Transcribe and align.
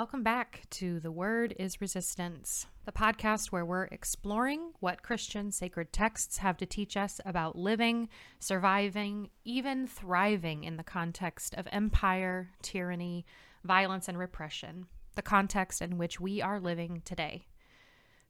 Welcome 0.00 0.22
back 0.22 0.62
to 0.70 0.98
The 0.98 1.12
Word 1.12 1.54
is 1.58 1.82
Resistance, 1.82 2.66
the 2.86 2.90
podcast 2.90 3.48
where 3.48 3.66
we're 3.66 3.84
exploring 3.84 4.72
what 4.80 5.02
Christian 5.02 5.52
sacred 5.52 5.92
texts 5.92 6.38
have 6.38 6.56
to 6.56 6.64
teach 6.64 6.96
us 6.96 7.20
about 7.26 7.54
living, 7.54 8.08
surviving, 8.38 9.28
even 9.44 9.86
thriving 9.86 10.64
in 10.64 10.78
the 10.78 10.82
context 10.82 11.52
of 11.52 11.68
empire, 11.70 12.48
tyranny, 12.62 13.26
violence, 13.62 14.08
and 14.08 14.18
repression, 14.18 14.86
the 15.16 15.20
context 15.20 15.82
in 15.82 15.98
which 15.98 16.18
we 16.18 16.40
are 16.40 16.58
living 16.58 17.02
today. 17.04 17.44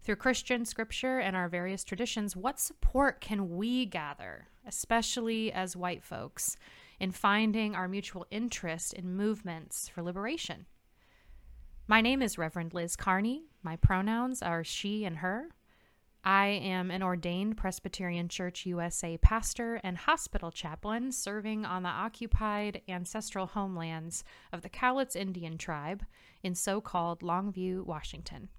Through 0.02 0.16
Christian 0.16 0.65
scripture 0.65 1.21
and 1.21 1.37
our 1.37 1.48
various 1.48 1.84
traditions, 1.84 2.34
what 2.34 2.59
support 2.59 3.21
can 3.21 3.48
we 3.57 3.87
gather, 3.87 4.48
especially 4.66 5.52
as 5.52 5.77
white 5.77 6.02
folks, 6.02 6.57
in 6.98 7.12
finding 7.12 7.77
our 7.77 7.87
mutual 7.87 8.27
interest 8.32 8.93
in 8.93 9.15
movements 9.15 9.88
for 9.88 10.02
liberation? 10.02 10.66
My 11.91 12.01
name 12.01 12.23
is 12.23 12.39
Reverend 12.39 12.73
Liz 12.73 12.95
Kearny. 12.95 13.47
My 13.65 13.75
pronouns 13.75 14.43
are 14.43 14.62
she 14.62 15.05
and 15.05 15.17
her. 15.17 15.49
I 16.23 16.47
am 16.47 16.89
an 16.89 17.03
ordained 17.03 17.57
Presbyterian 17.57 18.29
Church 18.29 18.65
USA 18.65 19.19
pastor 19.19 19.80
and 19.82 19.99
hospital 19.99 20.52
chaplain 20.52 21.10
serving 21.10 21.65
on 21.65 21.82
the 21.82 21.88
occupied 21.88 22.82
ancestral 22.88 23.47
homelands 23.47 24.23
of 24.52 24.63
the 24.63 24.69
Cowlitz 24.69 25.16
Indian 25.16 25.59
tribe 25.59 26.05
in 26.45 26.55
so 26.55 26.80
called 26.80 27.23
Longview, 27.23 27.85
Washington. 27.85 28.51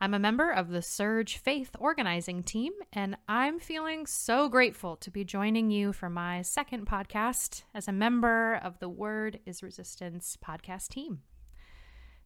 I'm 0.00 0.12
a 0.12 0.18
member 0.18 0.50
of 0.50 0.70
the 0.70 0.80
SURJ 0.80 1.36
Faith 1.36 1.70
organizing 1.78 2.42
team, 2.42 2.72
and 2.92 3.16
I'm 3.28 3.60
feeling 3.60 4.06
so 4.06 4.48
grateful 4.48 4.96
to 4.96 5.10
be 5.12 5.22
joining 5.22 5.70
you 5.70 5.92
for 5.92 6.10
my 6.10 6.42
second 6.42 6.88
podcast 6.88 7.62
as 7.72 7.86
a 7.86 7.92
member 7.92 8.56
of 8.56 8.80
the 8.80 8.88
Word 8.88 9.38
is 9.46 9.62
Resistance 9.62 10.36
podcast 10.44 10.88
team. 10.88 11.20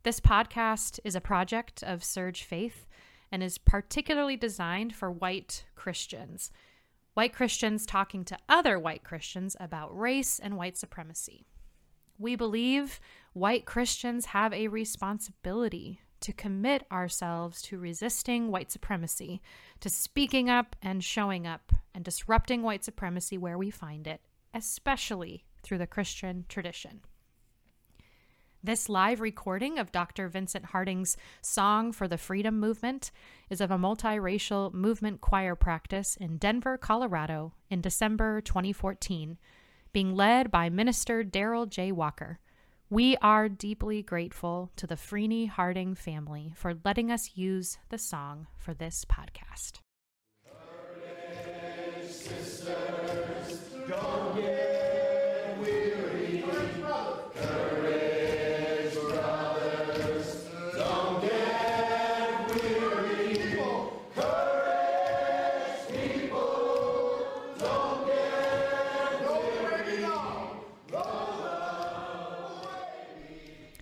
This 0.03 0.19
podcast 0.19 0.99
is 1.05 1.15
a 1.15 1.21
project 1.21 1.83
of 1.83 2.01
SURJ 2.01 2.43
Faith 2.43 2.87
and 3.31 3.43
is 3.43 3.59
particularly 3.59 4.35
designed 4.35 4.95
for 4.95 5.11
white 5.11 5.67
Christians. 5.75 6.51
White 7.13 7.35
Christians 7.35 7.85
talking 7.85 8.25
to 8.25 8.39
other 8.49 8.79
white 8.79 9.05
Christians 9.05 9.59
about 9.61 9.95
race 9.95 10.39
and 10.39 10.57
white 10.57 10.79
supremacy. 10.79 11.45
We 12.19 12.35
believe 12.35 12.99
white 13.35 13.67
Christians 13.67 14.27
have 14.27 14.55
a 14.55 14.69
responsibility 14.69 16.01
to 16.21 16.33
commit 16.33 16.87
ourselves 16.91 17.61
to 17.63 17.79
resisting 17.79 18.51
white 18.51 18.73
supremacy, 18.73 19.43
to 19.81 19.91
speaking 19.91 20.49
up 20.49 20.77
and 20.81 21.05
showing 21.05 21.47
up, 21.47 21.73
and 21.95 22.03
disrupting 22.03 22.63
white 22.63 22.85
supremacy 22.85 23.37
where 23.37 23.59
we 23.59 23.71
find 23.71 24.07
it, 24.07 24.23
especially 24.55 25.45
through 25.63 25.79
the 25.79 25.87
Christian 25.87 26.47
tradition. 26.49 27.03
This 28.63 28.91
live 28.91 29.23
recording 29.23 29.79
of 29.79 29.91
Dr. 29.91 30.29
Vincent 30.29 30.67
Harding's 30.67 31.17
Song 31.41 31.93
for 31.93 32.07
the 32.07 32.19
Freedom 32.19 32.61
Movement 32.61 33.11
is 33.49 33.59
of 33.63 33.71
a 33.71 33.79
multiracial 33.79 34.75
movement 34.75 35.23
choir 35.23 35.55
practice 35.55 36.15
in 36.15 36.37
Denver, 36.37 36.77
Colorado 36.77 37.55
in 37.71 37.81
December 37.81 38.43
2014, 38.43 39.39
being 39.95 40.15
led 40.15 40.51
by 40.51 40.69
Minister 40.69 41.25
Daryl 41.25 41.67
J. 41.67 41.91
Walker. 41.91 42.39
We 42.91 43.17
are 43.23 43.49
deeply 43.49 44.03
grateful 44.03 44.71
to 44.77 44.87
the 44.87 44.97
Freeney 44.97 45.49
Harding 45.49 45.95
family 45.95 46.53
for 46.55 46.75
letting 46.85 47.11
us 47.11 47.31
use 47.37 47.79
the 47.89 47.97
song 47.97 48.47
for 48.59 48.75
this 48.75 49.07
podcast. 49.07 49.79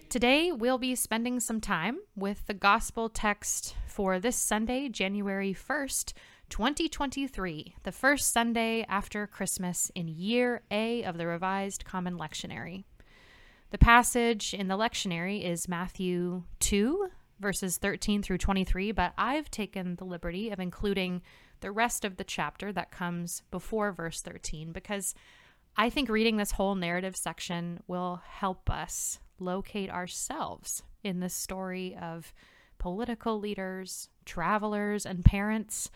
Today, 0.09 0.53
we'll 0.53 0.79
be 0.79 0.95
spending 0.95 1.39
some 1.39 1.61
time 1.61 1.99
with 2.17 2.47
the 2.47 2.55
gospel 2.55 3.11
text 3.11 3.77
for 3.87 4.19
this 4.19 4.37
Sunday, 4.37 4.89
January 4.89 5.53
1st, 5.53 6.15
2023, 6.49 7.75
the 7.83 7.93
first 7.93 8.33
Sunday 8.33 8.87
after 8.89 9.27
Christmas 9.27 9.93
in 9.95 10.09
year 10.09 10.63
A 10.71 11.03
of 11.03 11.19
the 11.19 11.27
Revised 11.27 11.85
Common 11.85 12.17
Lectionary. 12.17 12.85
The 13.71 13.77
passage 13.77 14.55
in 14.55 14.69
the 14.69 14.79
lectionary 14.79 15.45
is 15.45 15.69
Matthew 15.69 16.45
2, 16.61 17.11
verses 17.39 17.77
13 17.77 18.23
through 18.23 18.39
23, 18.39 18.93
but 18.93 19.13
I've 19.19 19.51
taken 19.51 19.97
the 19.97 20.07
liberty 20.07 20.49
of 20.49 20.59
including 20.59 21.21
the 21.61 21.71
rest 21.71 22.07
of 22.07 22.17
the 22.17 22.25
chapter 22.25 22.73
that 22.73 22.91
comes 22.91 23.43
before 23.51 23.93
verse 23.93 24.23
13 24.23 24.73
because 24.73 25.15
I 25.77 25.91
think 25.91 26.09
reading 26.09 26.39
this 26.39 26.53
whole 26.53 26.77
narrative 26.77 27.15
section 27.15 27.81
will 27.87 28.23
help 28.25 28.71
us 28.71 29.19
locate 29.41 29.91
ourselves 29.91 30.83
in 31.03 31.21
the 31.21 31.29
story 31.29 31.97
of 32.01 32.33
political 32.79 33.39
leaders, 33.39 34.09
travelers, 34.25 35.05
and 35.05 35.25
parents 35.25 35.91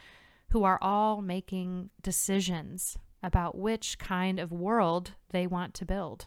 who 0.49 0.65
are 0.65 0.79
all 0.83 1.23
making 1.23 1.91
decisions 2.03 2.99
about 3.23 3.57
which 3.57 3.99
kind 3.99 4.39
of 4.39 4.53
world 4.53 5.13
they 5.31 5.47
want 5.47 5.75
to 5.75 5.87
build. 5.87 6.27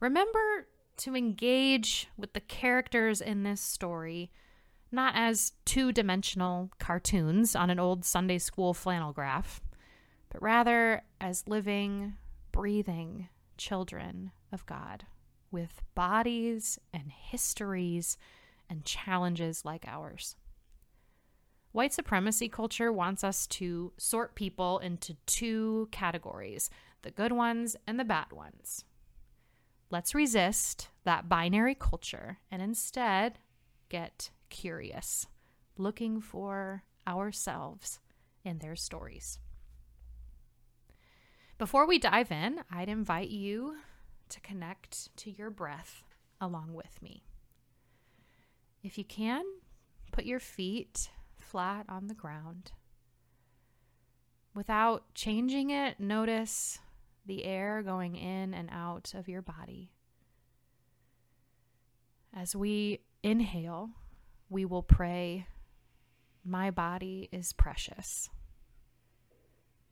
Remember 0.00 0.68
to 0.98 1.16
engage 1.16 2.08
with 2.16 2.32
the 2.32 2.40
characters 2.40 3.20
in 3.20 3.42
this 3.42 3.60
story 3.60 4.30
not 4.90 5.12
as 5.14 5.52
two 5.64 5.92
dimensional 5.92 6.70
cartoons 6.78 7.54
on 7.54 7.68
an 7.68 7.78
old 7.78 8.04
Sunday 8.06 8.38
school 8.38 8.72
flannel 8.72 9.12
graph, 9.12 9.60
but 10.30 10.40
rather 10.40 11.02
as 11.20 11.46
living, 11.46 12.14
breathing 12.52 13.28
children 13.58 14.30
of 14.50 14.64
God 14.64 15.04
with 15.50 15.82
bodies 15.94 16.78
and 16.92 17.10
histories 17.10 18.16
and 18.68 18.84
challenges 18.84 19.64
like 19.64 19.84
ours. 19.86 20.36
White 21.72 21.92
supremacy 21.92 22.48
culture 22.48 22.92
wants 22.92 23.22
us 23.22 23.46
to 23.46 23.92
sort 23.98 24.34
people 24.34 24.78
into 24.78 25.14
two 25.26 25.88
categories 25.90 26.70
the 27.02 27.10
good 27.12 27.30
ones 27.30 27.76
and 27.86 28.00
the 28.00 28.04
bad 28.04 28.32
ones. 28.32 28.84
Let's 29.88 30.16
resist 30.16 30.88
that 31.04 31.28
binary 31.28 31.76
culture 31.76 32.38
and 32.50 32.60
instead 32.60 33.38
get 33.88 34.30
curious, 34.50 35.26
looking 35.76 36.20
for 36.20 36.82
ourselves 37.06 38.00
in 38.44 38.58
their 38.58 38.74
stories. 38.74 39.38
Before 41.56 41.86
we 41.86 41.98
dive 41.98 42.30
in, 42.30 42.60
I'd 42.70 42.88
invite 42.88 43.30
you 43.30 43.76
to 44.30 44.40
connect 44.40 45.16
to 45.16 45.30
your 45.30 45.50
breath 45.50 46.04
along 46.40 46.74
with 46.74 47.00
me. 47.02 47.24
If 48.82 48.98
you 48.98 49.04
can, 49.04 49.44
put 50.12 50.24
your 50.24 50.40
feet 50.40 51.10
flat 51.38 51.86
on 51.88 52.06
the 52.06 52.14
ground. 52.14 52.72
Without 54.54 55.14
changing 55.14 55.70
it, 55.70 56.00
notice 56.00 56.78
the 57.26 57.44
air 57.44 57.82
going 57.82 58.16
in 58.16 58.54
and 58.54 58.68
out 58.72 59.12
of 59.14 59.28
your 59.28 59.42
body. 59.42 59.92
As 62.34 62.56
we 62.56 63.00
inhale, 63.22 63.90
we 64.48 64.64
will 64.64 64.82
pray, 64.82 65.46
My 66.44 66.70
body 66.70 67.28
is 67.30 67.52
precious. 67.52 68.30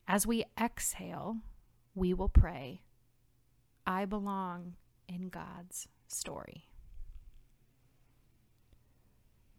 As 0.07 0.25
we 0.25 0.45
exhale, 0.59 1.37
we 1.93 2.13
will 2.13 2.29
pray, 2.29 2.81
I 3.89 4.03
belong 4.03 4.73
in 5.07 5.29
God's 5.29 5.87
story. 6.09 6.67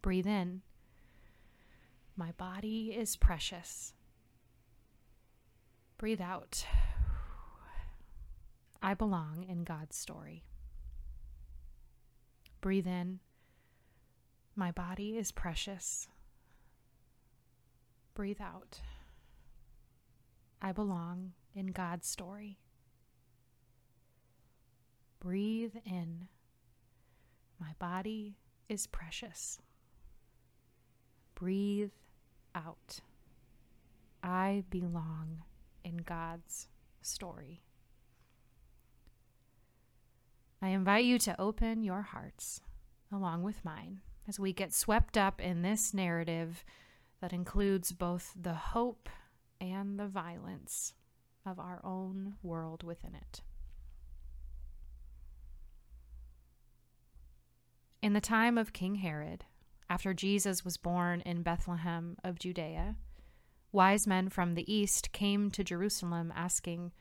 Breathe 0.02 0.26
in. 0.26 0.60
My 2.14 2.32
body 2.32 2.94
is 2.94 3.16
precious. 3.16 3.94
Breathe 5.96 6.20
out. 6.20 6.66
I 8.82 8.92
belong 8.92 9.46
in 9.48 9.64
God's 9.64 9.96
story. 9.96 10.44
Breathe 12.60 12.86
in. 12.86 13.20
My 14.54 14.70
body 14.72 15.16
is 15.16 15.32
precious. 15.32 16.06
Breathe 18.14 18.42
out. 18.42 18.82
I 20.60 20.72
belong 20.72 21.32
in 21.54 21.69
God's 21.69 22.06
story. 22.06 22.58
Breathe 25.20 25.74
in. 25.84 26.28
My 27.60 27.72
body 27.78 28.36
is 28.68 28.86
precious. 28.86 29.58
Breathe 31.34 31.90
out. 32.54 33.00
I 34.22 34.64
belong 34.70 35.42
in 35.84 35.98
God's 35.98 36.68
story. 37.02 37.62
I 40.60 40.68
invite 40.68 41.04
you 41.04 41.18
to 41.20 41.40
open 41.40 41.82
your 41.82 42.02
hearts 42.02 42.60
along 43.12 43.42
with 43.42 43.64
mine 43.64 44.00
as 44.28 44.38
we 44.38 44.52
get 44.52 44.74
swept 44.74 45.16
up 45.16 45.40
in 45.40 45.62
this 45.62 45.94
narrative 45.94 46.64
that 47.20 47.32
includes 47.32 47.92
both 47.92 48.34
the 48.40 48.54
hope 48.54 49.08
and 49.60 49.98
the 49.98 50.06
violence 50.06 50.94
of 51.46 51.58
our 51.58 51.80
own 51.84 52.34
world 52.42 52.82
within 52.82 53.14
it. 53.14 53.42
In 58.00 58.12
the 58.12 58.20
time 58.20 58.56
of 58.56 58.72
King 58.72 58.96
Herod, 58.96 59.44
after 59.90 60.14
Jesus 60.14 60.64
was 60.64 60.76
born 60.76 61.20
in 61.22 61.42
Bethlehem 61.42 62.16
of 62.22 62.38
Judea, 62.38 62.94
wise 63.72 64.06
men 64.06 64.28
from 64.28 64.54
the 64.54 64.72
east 64.72 65.10
came 65.10 65.50
to 65.50 65.64
Jerusalem 65.64 66.32
asking, 66.36 66.92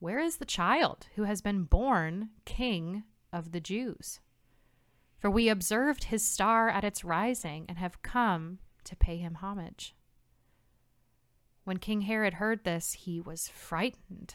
Where 0.00 0.18
is 0.18 0.38
the 0.38 0.44
child 0.44 1.06
who 1.14 1.22
has 1.22 1.40
been 1.40 1.62
born 1.62 2.30
king 2.44 3.04
of 3.32 3.52
the 3.52 3.60
Jews? 3.60 4.18
For 5.20 5.30
we 5.30 5.48
observed 5.48 6.04
his 6.04 6.24
star 6.24 6.68
at 6.68 6.84
its 6.84 7.04
rising 7.04 7.64
and 7.68 7.78
have 7.78 8.02
come 8.02 8.58
to 8.84 8.96
pay 8.96 9.18
him 9.18 9.36
homage. 9.36 9.94
When 11.62 11.76
King 11.76 12.00
Herod 12.02 12.34
heard 12.34 12.64
this, 12.64 12.92
he 12.94 13.20
was 13.20 13.48
frightened, 13.48 14.34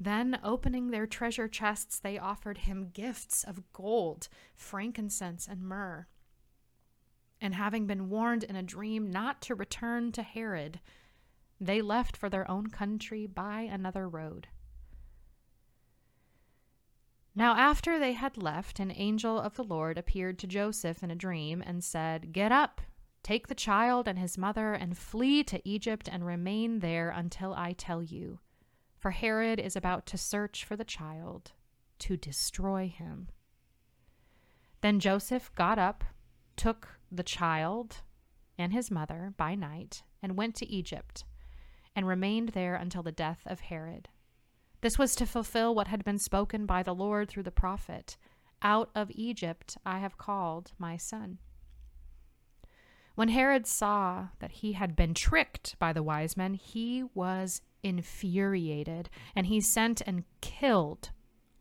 Then, 0.00 0.38
opening 0.44 0.90
their 0.90 1.06
treasure 1.06 1.48
chests, 1.48 1.98
they 1.98 2.18
offered 2.18 2.58
him 2.58 2.90
gifts 2.92 3.42
of 3.42 3.72
gold, 3.72 4.28
frankincense, 4.54 5.48
and 5.48 5.62
myrrh. 5.62 6.06
And 7.40 7.54
having 7.54 7.86
been 7.86 8.08
warned 8.08 8.44
in 8.44 8.56
a 8.56 8.62
dream 8.62 9.10
not 9.10 9.42
to 9.42 9.54
return 9.54 10.12
to 10.12 10.22
Herod, 10.22 10.80
they 11.60 11.82
left 11.82 12.16
for 12.16 12.28
their 12.28 12.48
own 12.48 12.68
country 12.68 13.26
by 13.26 13.62
another 13.62 14.08
road. 14.08 14.48
Now, 17.34 17.56
after 17.56 17.98
they 17.98 18.14
had 18.14 18.36
left, 18.36 18.80
an 18.80 18.92
angel 18.94 19.38
of 19.38 19.54
the 19.54 19.64
Lord 19.64 19.98
appeared 19.98 20.38
to 20.40 20.46
Joseph 20.46 21.02
in 21.02 21.10
a 21.10 21.16
dream 21.16 21.62
and 21.64 21.84
said, 21.84 22.32
Get 22.32 22.50
up, 22.50 22.80
take 23.22 23.46
the 23.46 23.54
child 23.54 24.08
and 24.08 24.18
his 24.18 24.38
mother, 24.38 24.72
and 24.72 24.98
flee 24.98 25.44
to 25.44 25.68
Egypt 25.68 26.08
and 26.10 26.26
remain 26.26 26.80
there 26.80 27.10
until 27.10 27.54
I 27.54 27.74
tell 27.74 28.02
you. 28.02 28.40
For 28.98 29.12
Herod 29.12 29.60
is 29.60 29.76
about 29.76 30.06
to 30.06 30.18
search 30.18 30.64
for 30.64 30.76
the 30.76 30.84
child 30.84 31.52
to 32.00 32.16
destroy 32.16 32.88
him. 32.88 33.28
Then 34.80 35.00
Joseph 35.00 35.50
got 35.54 35.78
up, 35.78 36.04
took 36.56 36.98
the 37.10 37.22
child 37.22 38.02
and 38.58 38.72
his 38.72 38.90
mother 38.90 39.32
by 39.36 39.54
night, 39.54 40.02
and 40.22 40.36
went 40.36 40.56
to 40.56 40.66
Egypt, 40.66 41.24
and 41.94 42.06
remained 42.06 42.50
there 42.50 42.74
until 42.74 43.02
the 43.02 43.12
death 43.12 43.42
of 43.46 43.60
Herod 43.60 44.08
this 44.80 44.98
was 44.98 45.16
to 45.16 45.26
fulfill 45.26 45.74
what 45.74 45.88
had 45.88 46.04
been 46.04 46.18
spoken 46.18 46.64
by 46.64 46.82
the 46.82 46.94
Lord 46.94 47.28
through 47.28 47.42
the 47.42 47.50
prophet 47.50 48.16
Out 48.62 48.90
of 48.94 49.10
Egypt 49.10 49.76
I 49.84 49.98
have 49.98 50.18
called 50.18 50.72
my 50.78 50.96
son. 50.96 51.38
When 53.16 53.28
Herod 53.28 53.66
saw 53.66 54.28
that 54.38 54.52
he 54.52 54.74
had 54.74 54.94
been 54.94 55.14
tricked 55.14 55.76
by 55.80 55.92
the 55.92 56.02
wise 56.02 56.36
men, 56.36 56.54
he 56.54 57.04
was 57.14 57.60
infuriated, 57.82 59.10
and 59.34 59.46
he 59.46 59.60
sent 59.60 60.00
and 60.06 60.24
killed 60.40 61.10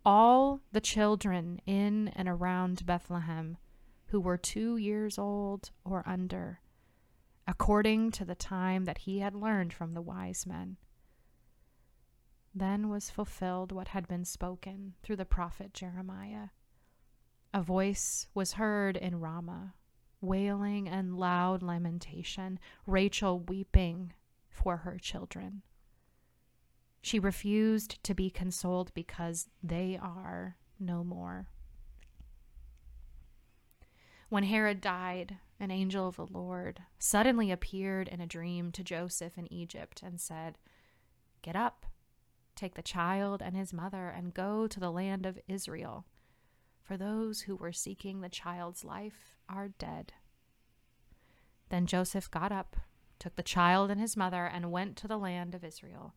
all 0.05 0.61
the 0.71 0.81
children 0.81 1.61
in 1.65 2.07
and 2.09 2.29
around 2.29 2.85
Bethlehem 2.85 3.57
who 4.07 4.19
were 4.19 4.37
two 4.37 4.77
years 4.77 5.17
old 5.17 5.71
or 5.83 6.03
under, 6.07 6.61
according 7.45 8.11
to 8.11 8.25
the 8.25 8.35
time 8.35 8.85
that 8.85 8.99
he 8.99 9.19
had 9.19 9.35
learned 9.35 9.73
from 9.73 9.93
the 9.93 10.01
wise 10.01 10.45
men. 10.45 10.77
Then 12.55 12.89
was 12.89 13.09
fulfilled 13.09 13.71
what 13.71 13.89
had 13.89 14.07
been 14.07 14.25
spoken 14.25 14.95
through 15.03 15.17
the 15.17 15.25
prophet 15.25 15.73
Jeremiah. 15.73 16.49
A 17.53 17.61
voice 17.61 18.27
was 18.33 18.53
heard 18.53 18.97
in 18.97 19.19
Ramah, 19.19 19.75
wailing 20.21 20.87
and 20.87 21.17
loud 21.17 21.61
lamentation, 21.61 22.59
Rachel 22.85 23.39
weeping 23.41 24.13
for 24.49 24.77
her 24.77 24.97
children. 24.97 25.61
She 27.01 27.19
refused 27.19 28.03
to 28.03 28.13
be 28.13 28.29
consoled 28.29 28.93
because 28.93 29.47
they 29.63 29.97
are 30.01 30.57
no 30.79 31.03
more. 31.03 31.47
When 34.29 34.43
Herod 34.43 34.81
died, 34.81 35.37
an 35.59 35.71
angel 35.71 36.07
of 36.07 36.17
the 36.17 36.25
Lord 36.25 36.81
suddenly 36.99 37.49
appeared 37.49 38.07
in 38.09 38.19
a 38.19 38.27
dream 38.27 38.71
to 38.73 38.83
Joseph 38.83 39.37
in 39.37 39.51
Egypt 39.51 40.01
and 40.03 40.19
said, 40.19 40.57
Get 41.41 41.55
up 41.55 41.85
Take 42.57 42.73
the 42.73 42.81
child 42.81 43.43
and 43.43 43.55
his 43.55 43.71
mother 43.71 44.09
and 44.09 44.33
go 44.33 44.65
to 44.65 44.79
the 44.79 44.91
land 44.91 45.27
of 45.27 45.39
Israel, 45.47 46.07
for 46.81 46.97
those 46.97 47.41
who 47.41 47.55
were 47.55 47.71
seeking 47.71 48.19
the 48.19 48.29
child's 48.29 48.83
life 48.83 49.37
are 49.47 49.67
dead. 49.67 50.13
Then 51.69 51.85
Joseph 51.85 52.31
got 52.31 52.51
up, 52.51 52.75
took 53.19 53.35
the 53.35 53.43
child 53.43 53.91
and 53.91 54.01
his 54.01 54.17
mother, 54.17 54.47
and 54.47 54.71
went 54.71 54.97
to 54.97 55.07
the 55.07 55.19
land 55.19 55.53
of 55.53 55.63
Israel. 55.63 56.15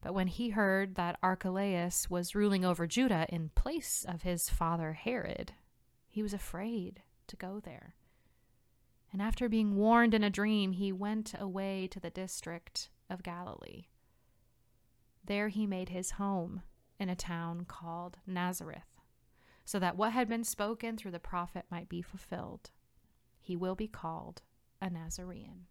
But 0.00 0.14
when 0.14 0.28
he 0.28 0.50
heard 0.50 0.94
that 0.94 1.18
Archelaus 1.22 2.08
was 2.08 2.34
ruling 2.34 2.64
over 2.64 2.86
Judah 2.86 3.26
in 3.28 3.50
place 3.50 4.04
of 4.08 4.22
his 4.22 4.48
father 4.48 4.92
Herod, 4.92 5.52
he 6.08 6.22
was 6.22 6.32
afraid 6.32 7.02
to 7.26 7.36
go 7.36 7.60
there. 7.60 7.94
And 9.12 9.20
after 9.22 9.48
being 9.48 9.76
warned 9.76 10.14
in 10.14 10.22
a 10.22 10.30
dream, 10.30 10.72
he 10.72 10.92
went 10.92 11.34
away 11.38 11.88
to 11.88 12.00
the 12.00 12.10
district 12.10 12.90
of 13.10 13.22
Galilee. 13.22 13.86
There 15.24 15.48
he 15.48 15.66
made 15.66 15.88
his 15.88 16.12
home 16.12 16.62
in 16.98 17.08
a 17.08 17.16
town 17.16 17.64
called 17.66 18.18
Nazareth, 18.26 19.00
so 19.64 19.78
that 19.78 19.96
what 19.96 20.12
had 20.12 20.28
been 20.28 20.44
spoken 20.44 20.96
through 20.96 21.10
the 21.10 21.18
prophet 21.18 21.64
might 21.70 21.88
be 21.88 22.02
fulfilled. 22.02 22.70
He 23.40 23.56
will 23.56 23.74
be 23.74 23.88
called 23.88 24.42
a 24.80 24.90
Nazarene. 24.90 25.66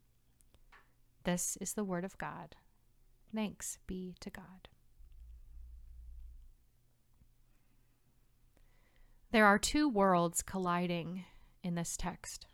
This 1.23 1.57
is 1.61 1.73
the 1.73 1.83
word 1.83 2.05
of 2.05 2.17
God. 2.17 2.55
Thanks 3.37 3.77
be 3.85 4.15
to 4.21 4.31
God. 4.31 4.67
There 9.31 9.45
are 9.45 9.59
two 9.59 9.87
worlds 9.87 10.41
colliding 10.41 11.23
in 11.61 11.75
this 11.75 11.95
text. 11.95 12.47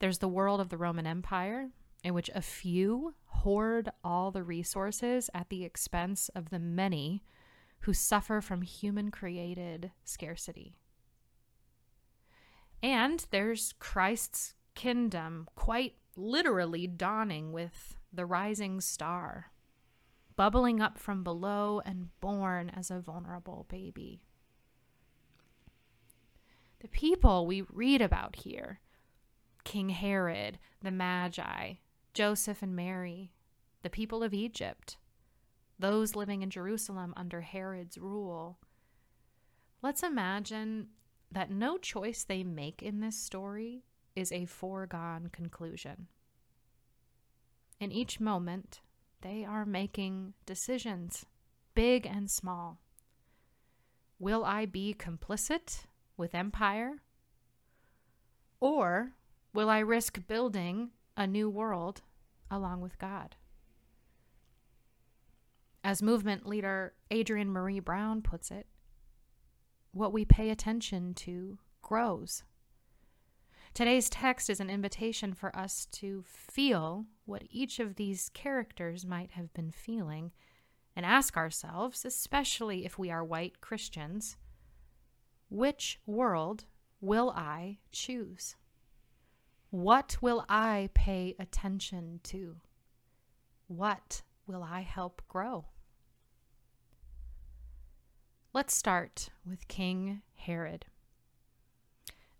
There's 0.00 0.18
the 0.18 0.28
world 0.28 0.60
of 0.60 0.68
the 0.68 0.76
Roman 0.76 1.06
Empire, 1.06 1.70
in 2.02 2.12
which 2.12 2.28
a 2.34 2.42
few 2.42 3.14
hoard 3.24 3.90
all 4.04 4.30
the 4.30 4.42
resources 4.42 5.30
at 5.32 5.48
the 5.48 5.64
expense 5.64 6.28
of 6.34 6.50
the 6.50 6.58
many 6.58 7.24
who 7.80 7.94
suffer 7.94 8.42
from 8.42 8.60
human 8.60 9.10
created 9.10 9.92
scarcity. 10.04 10.76
And 12.82 13.24
there's 13.30 13.72
Christ's 13.78 14.56
kingdom 14.74 15.48
quite 15.54 15.94
literally 16.16 16.86
dawning 16.86 17.50
with 17.50 17.96
the 18.12 18.26
rising 18.26 18.82
star, 18.82 19.52
bubbling 20.36 20.80
up 20.80 20.98
from 20.98 21.22
below 21.22 21.80
and 21.84 22.08
born 22.20 22.70
as 22.70 22.90
a 22.90 23.00
vulnerable 23.00 23.66
baby. 23.68 24.22
The 26.80 26.88
people 26.88 27.46
we 27.46 27.62
read 27.62 28.02
about 28.02 28.36
here 28.36 28.80
King 29.64 29.88
Herod, 29.88 30.58
the 30.82 30.90
Magi, 30.90 31.74
Joseph 32.12 32.62
and 32.62 32.76
Mary, 32.76 33.32
the 33.82 33.90
people 33.90 34.22
of 34.22 34.34
Egypt, 34.34 34.98
those 35.78 36.14
living 36.14 36.42
in 36.42 36.50
Jerusalem 36.50 37.14
under 37.16 37.40
Herod's 37.40 37.98
rule. 37.98 38.58
Let's 39.82 40.02
imagine 40.02 40.88
that 41.32 41.50
no 41.50 41.78
choice 41.78 42.24
they 42.24 42.44
make 42.44 42.82
in 42.82 43.00
this 43.00 43.18
story 43.18 43.84
is 44.14 44.30
a 44.30 44.46
foregone 44.46 45.28
conclusion. 45.32 46.08
In 47.80 47.90
each 47.90 48.20
moment, 48.20 48.80
they 49.24 49.42
are 49.42 49.64
making 49.64 50.34
decisions, 50.44 51.24
big 51.74 52.04
and 52.06 52.30
small. 52.30 52.78
Will 54.18 54.44
I 54.44 54.66
be 54.66 54.94
complicit 54.96 55.86
with 56.18 56.34
empire? 56.34 57.02
Or 58.60 59.12
will 59.54 59.70
I 59.70 59.78
risk 59.78 60.20
building 60.28 60.90
a 61.16 61.26
new 61.26 61.48
world 61.48 62.02
along 62.50 62.82
with 62.82 62.98
God? 62.98 63.34
As 65.82 66.02
movement 66.02 66.46
leader 66.46 66.92
Adrienne 67.10 67.52
Maree 67.52 67.82
Brown 67.82 68.20
puts 68.20 68.50
it, 68.50 68.66
what 69.92 70.12
we 70.12 70.26
pay 70.26 70.50
attention 70.50 71.14
to 71.14 71.58
grows. 71.80 72.42
Today's 73.72 74.10
text 74.10 74.50
is 74.50 74.60
an 74.60 74.68
invitation 74.68 75.32
for 75.32 75.54
us 75.56 75.86
to 75.92 76.22
feel 76.26 77.06
what 77.24 77.44
each 77.50 77.78
of 77.80 77.96
these 77.96 78.30
characters 78.34 79.06
might 79.06 79.32
have 79.32 79.52
been 79.54 79.70
feeling 79.70 80.32
and 80.96 81.04
ask 81.06 81.36
ourselves, 81.36 82.04
especially 82.04 82.84
if 82.84 82.98
we 82.98 83.10
are 83.10 83.24
white 83.24 83.60
Christians, 83.60 84.36
which 85.48 86.00
world 86.06 86.64
will 87.00 87.30
I 87.30 87.78
choose? 87.92 88.56
What 89.70 90.16
will 90.20 90.44
I 90.48 90.90
pay 90.94 91.34
attention 91.38 92.20
to? 92.24 92.56
What 93.66 94.22
will 94.46 94.62
I 94.62 94.82
help 94.82 95.22
grow? 95.28 95.66
Let's 98.52 98.76
start 98.76 99.30
with 99.44 99.66
King 99.66 100.22
Herod. 100.36 100.86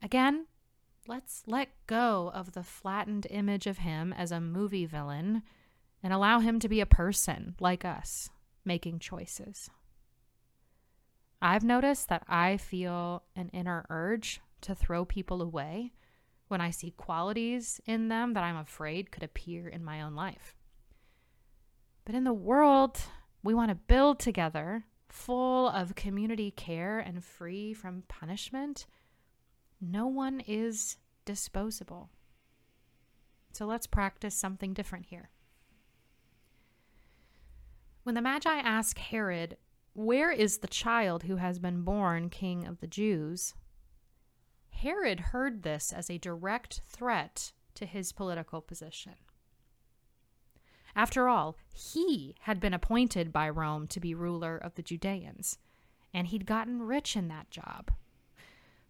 Again, 0.01 0.47
let's 1.07 1.43
let 1.47 1.69
go 1.87 2.31
of 2.35 2.53
the 2.53 2.63
flattened 2.63 3.27
image 3.31 3.67
of 3.67 3.79
him 3.79 4.13
as 4.13 4.33
a 4.33 4.41
movie 4.41 4.87
villain 4.87 5.43
and 6.03 6.13
allow 6.13 6.41
him 6.41 6.59
to 6.61 6.69
be 6.69 6.81
a 6.81 6.87
person 6.87 7.55
like 7.61 7.85
us, 7.85 8.31
making 8.65 8.99
choices. 8.99 9.71
I've 11.41 11.65
noticed 11.65 12.09
that 12.09 12.25
I 12.29 12.57
feel 12.57 13.23
an 13.37 13.51
inner 13.51 13.85
urge 13.91 14.41
to 14.63 14.75
throw 14.75 15.05
people 15.05 15.43
away 15.43 15.93
when 16.49 16.61
I 16.61 16.71
see 16.71 16.91
qualities 16.91 17.81
in 17.87 18.09
them 18.09 18.33
that 18.35 18.45
I'm 18.45 18.57
afraid 18.57 19.11
could 19.11 19.23
appear 19.23 19.69
in 19.69 19.85
my 19.85 20.03
own 20.03 20.15
life. 20.15 20.57
But 22.05 22.15
in 22.15 22.25
the 22.25 22.33
world, 22.33 22.99
we 23.43 23.55
want 23.55 23.71
to 23.71 23.75
build 23.75 24.19
together, 24.19 24.85
full 25.09 25.69
of 25.69 25.95
community 25.95 26.51
care 26.51 26.99
and 26.99 27.25
free 27.25 27.73
from 27.73 28.05
punishment. 28.09 28.87
No 29.81 30.07
one 30.07 30.41
is 30.41 30.97
disposable. 31.25 32.11
So 33.53 33.67
let's 33.67 33.87
practice 33.87 34.35
something 34.35 34.73
different 34.75 35.07
here. 35.07 35.31
When 38.03 38.15
the 38.15 38.23
Magi 38.23 38.51
ask 38.51 38.99
Herod 38.99 39.57
where 39.95 40.33
is 40.33 40.59
the 40.59 40.67
child 40.67 41.23
who 41.23 41.37
has 41.37 41.61
been 41.61 41.83
born 41.83 42.29
king 42.29 42.67
of 42.67 42.81
the 42.81 42.89
Jews? 42.89 43.55
Herod 44.71 45.21
heard 45.21 45.63
this 45.63 45.93
as 45.93 46.11
a 46.11 46.19
direct 46.19 46.81
threat 46.85 47.53
to 47.77 47.87
his 47.87 48.13
political 48.13 48.61
position. 48.61 49.15
After 50.97 51.29
all, 51.29 51.57
he 51.73 52.35
had 52.41 52.61
been 52.61 52.75
appointed 52.75 53.33
by 53.33 53.49
Rome 53.49 53.87
to 53.89 54.01
be 54.01 54.15
ruler 54.15 54.57
of 54.57 54.75
the 54.75 54.83
Judeans, 54.83 55.59
and 56.13 56.27
he'd 56.27 56.47
gotten 56.47 56.83
rich 56.83 57.17
in 57.17 57.29
that 57.29 57.51
job. 57.51 57.93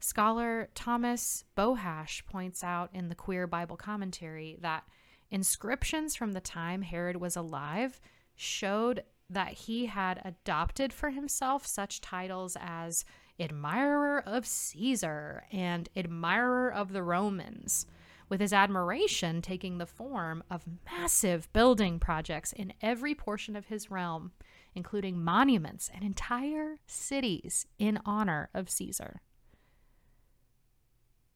Scholar 0.05 0.69
Thomas 0.75 1.45
Bohache 1.57 2.27
points 2.27 2.63
out 2.63 2.91
in 2.93 3.09
the 3.09 3.15
Queer 3.15 3.47
Bible 3.47 3.79
Commentary 3.79 4.59
that 4.61 4.85
inscriptions 5.31 6.15
from 6.15 6.33
the 6.33 6.43
time 6.43 6.83
Herod 6.83 7.17
was 7.17 7.37
alive 7.37 8.03
showed 8.37 9.05
that 9.31 9.55
he 9.55 9.87
had 9.87 10.21
adopted 10.23 10.93
for 10.93 11.09
himself 11.09 11.67
such 11.67 12.03
titles 12.03 12.55
as 12.61 13.07
admirer 13.41 14.23
of 14.27 14.47
Caesar 14.47 15.45
and 15.51 15.89
admirer 15.97 16.71
of 16.71 16.93
the 16.93 17.03
Romans, 17.03 17.87
with 18.29 18.43
his 18.43 18.53
admiration 18.53 19.41
taking 19.41 19.79
the 19.79 19.87
form 19.87 20.45
of 20.51 20.67
massive 20.85 21.51
building 21.55 21.99
projects 21.99 22.53
in 22.53 22.75
every 22.83 23.15
portion 23.15 23.57
of 23.57 23.69
his 23.69 23.91
realm, 23.91 24.33
including 24.75 25.25
monuments 25.25 25.91
and 25.95 26.05
entire 26.05 26.77
cities 26.87 27.67
in 27.79 27.99
honor 28.05 28.51
of 28.53 28.69
Caesar. 28.69 29.23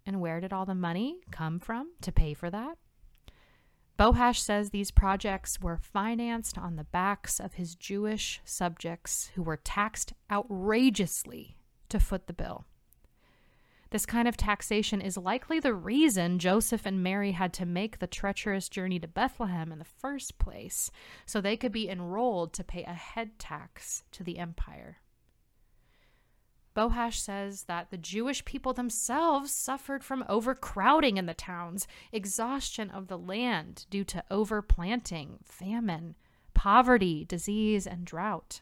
And 0.08 0.22
where 0.22 0.40
did 0.40 0.54
all 0.54 0.64
the 0.64 0.74
money 0.74 1.18
come 1.30 1.60
from 1.60 1.90
to 2.00 2.10
pay 2.10 2.32
for 2.32 2.48
that? 2.48 2.78
Bohache 3.98 4.38
says 4.38 4.70
these 4.70 4.90
projects 4.90 5.60
were 5.60 5.76
financed 5.76 6.56
on 6.56 6.76
the 6.76 6.84
backs 6.84 7.38
of 7.38 7.52
his 7.52 7.74
Jewish 7.74 8.40
subjects 8.42 9.30
who 9.34 9.42
were 9.42 9.58
taxed 9.58 10.14
outrageously 10.32 11.58
to 11.90 12.00
foot 12.00 12.26
the 12.26 12.32
bill. 12.32 12.64
This 13.90 14.06
kind 14.06 14.26
of 14.26 14.38
taxation 14.38 15.02
is 15.02 15.18
likely 15.18 15.60
the 15.60 15.74
reason 15.74 16.38
Joseph 16.38 16.86
and 16.86 17.02
Mary 17.02 17.32
had 17.32 17.52
to 17.54 17.66
make 17.66 17.98
the 17.98 18.06
treacherous 18.06 18.70
journey 18.70 18.98
to 19.00 19.08
Bethlehem 19.08 19.70
in 19.70 19.78
the 19.78 19.84
first 19.84 20.38
place, 20.38 20.90
so 21.26 21.42
they 21.42 21.58
could 21.58 21.72
be 21.72 21.90
enrolled 21.90 22.54
to 22.54 22.64
pay 22.64 22.84
a 22.84 22.94
head 22.94 23.38
tax 23.38 24.04
to 24.12 24.24
the 24.24 24.38
empire. 24.38 25.00
Bohache 26.78 27.18
says 27.18 27.64
that 27.64 27.90
the 27.90 27.98
Jewish 27.98 28.44
people 28.44 28.72
themselves 28.72 29.50
suffered 29.50 30.04
from 30.04 30.24
overcrowding 30.28 31.16
in 31.16 31.26
the 31.26 31.34
towns, 31.34 31.88
exhaustion 32.12 32.88
of 32.88 33.08
the 33.08 33.18
land 33.18 33.84
due 33.90 34.04
to 34.04 34.22
overplanting, 34.30 35.44
famine, 35.44 36.14
poverty, 36.54 37.24
disease, 37.24 37.84
and 37.84 38.04
drought. 38.04 38.60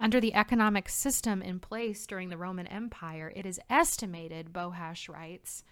Under 0.00 0.20
the 0.20 0.34
economic 0.34 0.88
system 0.88 1.42
in 1.42 1.60
place 1.60 2.08
during 2.08 2.28
the 2.28 2.36
Roman 2.36 2.66
Empire, 2.66 3.32
it 3.36 3.46
is 3.46 3.60
estimated, 3.70 4.52
Bohache 4.52 5.08
writes, 5.08 5.62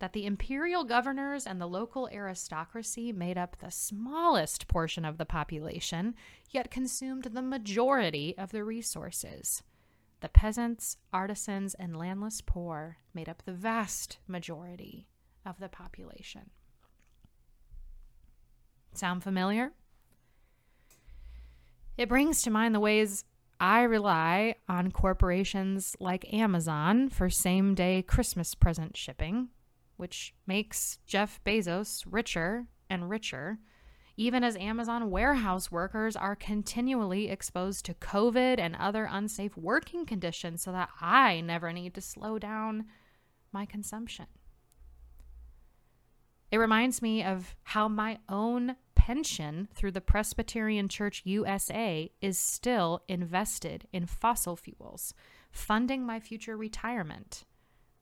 that 0.00 0.12
the 0.12 0.26
imperial 0.26 0.82
governors 0.82 1.46
and 1.46 1.60
the 1.60 1.68
local 1.68 2.08
aristocracy 2.12 3.12
made 3.12 3.38
up 3.38 3.58
the 3.60 3.70
smallest 3.70 4.66
portion 4.66 5.04
of 5.04 5.18
the 5.18 5.24
population, 5.24 6.16
yet 6.50 6.68
consumed 6.68 7.22
the 7.22 7.42
majority 7.42 8.34
of 8.36 8.50
the 8.50 8.64
resources. 8.64 9.62
The 10.20 10.28
peasants, 10.28 10.96
artisans, 11.12 11.74
and 11.74 11.96
landless 11.96 12.40
poor 12.40 12.98
made 13.12 13.28
up 13.28 13.42
the 13.44 13.52
vast 13.52 14.18
majority 14.26 15.06
of 15.44 15.58
the 15.58 15.68
population. 15.68 16.50
Sound 18.94 19.22
familiar? 19.22 19.72
It 21.96 22.08
brings 22.08 22.42
to 22.42 22.50
mind 22.50 22.74
the 22.74 22.80
ways 22.80 23.24
I 23.60 23.82
rely 23.82 24.56
on 24.68 24.90
corporations 24.90 25.96
like 26.00 26.32
Amazon 26.32 27.08
for 27.08 27.30
same 27.30 27.74
day 27.74 28.02
Christmas 28.02 28.54
present 28.54 28.96
shipping, 28.96 29.48
which 29.96 30.34
makes 30.46 30.98
Jeff 31.06 31.40
Bezos 31.44 32.04
richer 32.08 32.66
and 32.90 33.08
richer 33.08 33.58
even 34.16 34.44
as 34.44 34.56
Amazon 34.56 35.10
warehouse 35.10 35.72
workers 35.72 36.14
are 36.14 36.36
continually 36.36 37.28
exposed 37.28 37.84
to 37.84 37.94
COVID 37.94 38.58
and 38.58 38.76
other 38.76 39.08
unsafe 39.10 39.56
working 39.56 40.06
conditions 40.06 40.62
so 40.62 40.72
that 40.72 40.90
I 41.00 41.40
never 41.40 41.72
need 41.72 41.94
to 41.94 42.00
slow 42.00 42.38
down 42.38 42.86
my 43.52 43.66
consumption. 43.66 44.26
It 46.50 46.58
reminds 46.58 47.02
me 47.02 47.24
of 47.24 47.56
how 47.64 47.88
my 47.88 48.18
own 48.28 48.76
pension 48.94 49.68
through 49.74 49.90
the 49.90 50.00
Presbyterian 50.00 50.88
Church 50.88 51.22
USA 51.24 52.10
is 52.20 52.38
still 52.38 53.02
invested 53.08 53.88
in 53.92 54.06
fossil 54.06 54.54
fuels, 54.54 55.12
funding 55.50 56.06
my 56.06 56.20
future 56.20 56.56
retirement, 56.56 57.44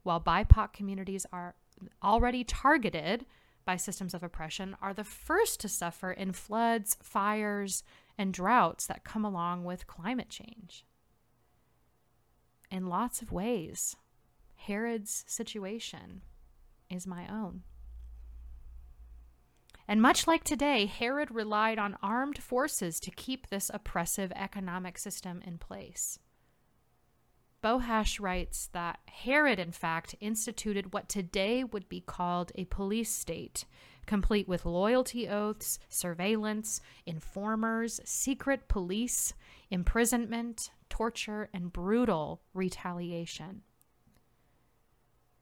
while 0.03 0.21
BIPOC 0.21 0.73
communities 0.75 1.27
are 1.33 1.55
already 2.03 2.45
targeted 2.45 3.25
by 3.65 3.77
systems 3.77 4.15
of 4.15 4.23
oppression 4.23 4.77
are 4.81 4.95
the 4.95 5.05
first 5.05 5.61
to 5.61 5.69
suffer 5.69 6.11
in 6.13 6.33
floods, 6.33 6.97
fires, 7.03 7.83
and 8.19 8.33
droughts 8.33 8.87
that 8.87 9.05
come 9.05 9.25
along 9.25 9.65
with 9.65 9.87
climate 9.87 10.29
change. 10.29 10.85
In 12.71 12.87
lots 12.87 13.23
of 13.23 13.33
ways, 13.33 13.97
Herod's 14.55 15.25
situation 15.27 16.23
is 16.89 17.07
my 17.07 17.27
own. 17.29 17.63
And 19.89 20.01
much 20.01 20.27
like 20.27 20.45
today, 20.45 20.87
Herod 20.87 21.31
relied 21.31 21.79
on 21.79 21.99
armed 22.03 22.39
forces 22.39 23.01
to 23.01 23.11
keep 23.11 23.49
this 23.49 23.71
oppressive 23.75 24.33
economic 24.37 24.97
system 24.97 25.43
in 25.45 25.59
place. 25.59 26.19
Bohache 27.63 28.21
writes 28.21 28.69
that 28.73 28.99
Herod, 29.07 29.61
in 29.61 29.71
fact, 29.71 30.17
instituted 30.21 30.93
what 30.93 31.09
today 31.09 31.63
would 31.63 31.89
be 31.89 32.01
called 32.01 32.51
a 32.57 32.65
police 32.65 33.11
state, 33.11 33.65
complete 34.05 34.49
with 34.49 34.67
loyalty 34.67 35.29
oaths, 35.29 35.79
surveillance, 35.89 36.81
informers, 37.07 38.01
secret 38.05 38.67
police, 38.67 39.33
imprisonment, 39.71 40.71
torture, 40.89 41.49
and 41.55 41.73
brutal 41.73 42.43
retaliation. 42.53 43.63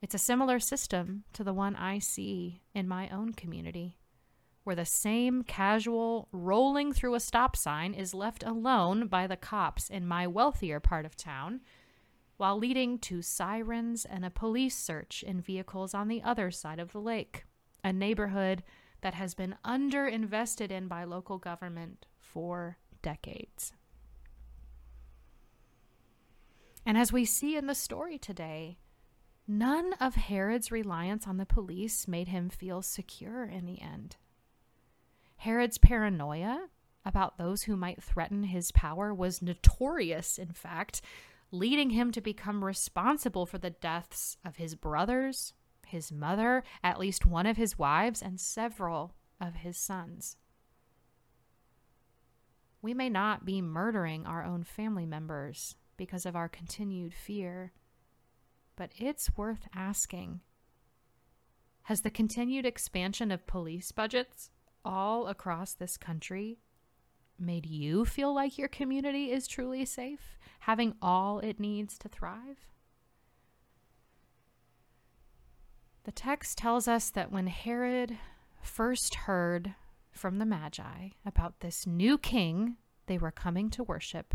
It's 0.02 0.14
a 0.14 0.18
similar 0.18 0.60
system 0.60 1.24
to 1.32 1.42
the 1.42 1.54
one 1.54 1.74
I 1.74 1.98
see 1.98 2.62
in 2.74 2.86
my 2.86 3.08
own 3.08 3.32
community, 3.32 3.96
where 4.64 4.76
the 4.76 4.84
same 4.84 5.42
casual 5.42 6.28
rolling 6.32 6.92
through 6.92 7.14
a 7.14 7.20
stop 7.20 7.56
sign 7.56 7.94
is 7.94 8.14
left 8.14 8.42
alone 8.42 9.08
by 9.08 9.26
the 9.26 9.36
cops 9.36 9.88
in 9.88 10.06
my 10.06 10.26
wealthier 10.26 10.80
part 10.80 11.06
of 11.06 11.16
town 11.16 11.60
while 12.40 12.56
leading 12.56 12.98
to 12.98 13.20
sirens 13.20 14.06
and 14.06 14.24
a 14.24 14.30
police 14.30 14.74
search 14.74 15.22
in 15.22 15.42
vehicles 15.42 15.92
on 15.92 16.08
the 16.08 16.22
other 16.22 16.50
side 16.50 16.78
of 16.78 16.90
the 16.90 16.98
lake, 16.98 17.44
a 17.84 17.92
neighborhood 17.92 18.62
that 19.02 19.12
has 19.12 19.34
been 19.34 19.54
underinvested 19.62 20.70
in 20.70 20.88
by 20.88 21.04
local 21.04 21.36
government 21.36 22.06
for 22.18 22.78
decades. 23.02 23.74
And 26.86 26.96
as 26.96 27.12
we 27.12 27.26
see 27.26 27.56
in 27.56 27.66
the 27.66 27.74
story 27.74 28.16
today, 28.16 28.78
none 29.46 29.92
of 30.00 30.14
Herod's 30.14 30.72
reliance 30.72 31.26
on 31.26 31.36
the 31.36 31.44
police 31.44 32.08
made 32.08 32.28
him 32.28 32.48
feel 32.48 32.80
secure 32.80 33.44
in 33.44 33.66
the 33.66 33.82
end. 33.82 34.16
Herod's 35.36 35.76
paranoia 35.76 36.68
about 37.04 37.36
those 37.36 37.64
who 37.64 37.76
might 37.76 38.02
threaten 38.02 38.44
his 38.44 38.72
power 38.72 39.12
was 39.12 39.42
notorious, 39.42 40.38
in 40.38 40.52
fact, 40.52 41.02
leading 41.52 41.90
him 41.90 42.12
to 42.12 42.20
become 42.20 42.64
responsible 42.64 43.46
for 43.46 43.58
the 43.58 43.70
deaths 43.70 44.36
of 44.44 44.56
his 44.56 44.74
brothers, 44.74 45.52
his 45.86 46.12
mother, 46.12 46.62
at 46.82 46.98
least 46.98 47.26
one 47.26 47.46
of 47.46 47.56
his 47.56 47.78
wives, 47.78 48.22
and 48.22 48.40
several 48.40 49.14
of 49.40 49.54
his 49.56 49.76
sons. 49.76 50.36
We 52.82 52.94
may 52.94 53.10
not 53.10 53.44
be 53.44 53.60
murdering 53.60 54.26
our 54.26 54.44
own 54.44 54.64
family 54.64 55.06
members 55.06 55.76
because 55.96 56.24
of 56.24 56.36
our 56.36 56.48
continued 56.48 57.12
fear, 57.12 57.72
but 58.76 58.90
it's 58.96 59.36
worth 59.36 59.68
asking. 59.74 60.40
Has 61.82 62.00
the 62.02 62.10
continued 62.10 62.64
expansion 62.64 63.30
of 63.30 63.46
police 63.46 63.92
budgets 63.92 64.50
all 64.84 65.26
across 65.26 65.74
this 65.74 65.96
country 65.96 66.58
made 67.40 67.66
you 67.66 68.04
feel 68.04 68.34
like 68.34 68.58
your 68.58 68.68
community 68.68 69.30
is 69.30 69.46
truly 69.46 69.84
safe, 69.84 70.38
having 70.60 70.94
all 71.00 71.38
it 71.40 71.58
needs 71.58 71.98
to 71.98 72.08
thrive? 72.08 72.66
The 76.04 76.12
text 76.12 76.58
tells 76.58 76.88
us 76.88 77.10
that 77.10 77.30
when 77.30 77.46
Herod 77.46 78.16
first 78.62 79.14
heard 79.14 79.74
from 80.10 80.38
the 80.38 80.46
Magi 80.46 81.10
about 81.24 81.60
this 81.60 81.86
new 81.86 82.18
king 82.18 82.76
they 83.06 83.18
were 83.18 83.30
coming 83.30 83.70
to 83.70 83.82
worship, 83.82 84.34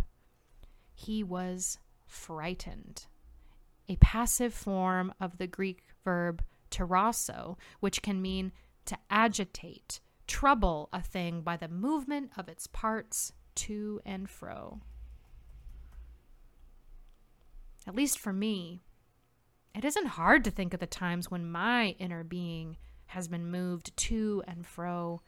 he 0.93 1.23
was 1.23 1.79
frightened. 2.07 3.07
A 3.87 3.95
passive 3.97 4.53
form 4.53 5.13
of 5.19 5.37
the 5.37 5.47
Greek 5.47 5.83
verb 6.03 6.43
tarasso, 6.71 7.57
which 7.79 8.01
can 8.01 8.21
mean 8.21 8.51
to 8.85 8.97
agitate, 9.09 9.99
trouble 10.27 10.89
a 10.91 11.01
thing 11.01 11.41
by 11.41 11.57
the 11.57 11.67
movement 11.67 12.31
of 12.37 12.49
its 12.49 12.67
parts 12.67 13.31
to 13.55 14.01
and 14.05 14.29
fro. 14.29 14.81
At 17.87 17.95
least 17.95 18.17
for 18.17 18.33
me, 18.33 18.81
it 19.73 19.85
isn't 19.85 20.07
hard 20.07 20.43
to 20.43 20.51
think 20.51 20.73
of 20.73 20.79
the 20.79 20.87
times 20.87 21.29
when 21.29 21.49
my 21.49 21.95
inner 21.99 22.23
being 22.23 22.77
has 23.07 23.27
been 23.27 23.49
moved 23.49 23.95
to 23.97 24.43
and 24.47 24.65
fro 24.65 25.21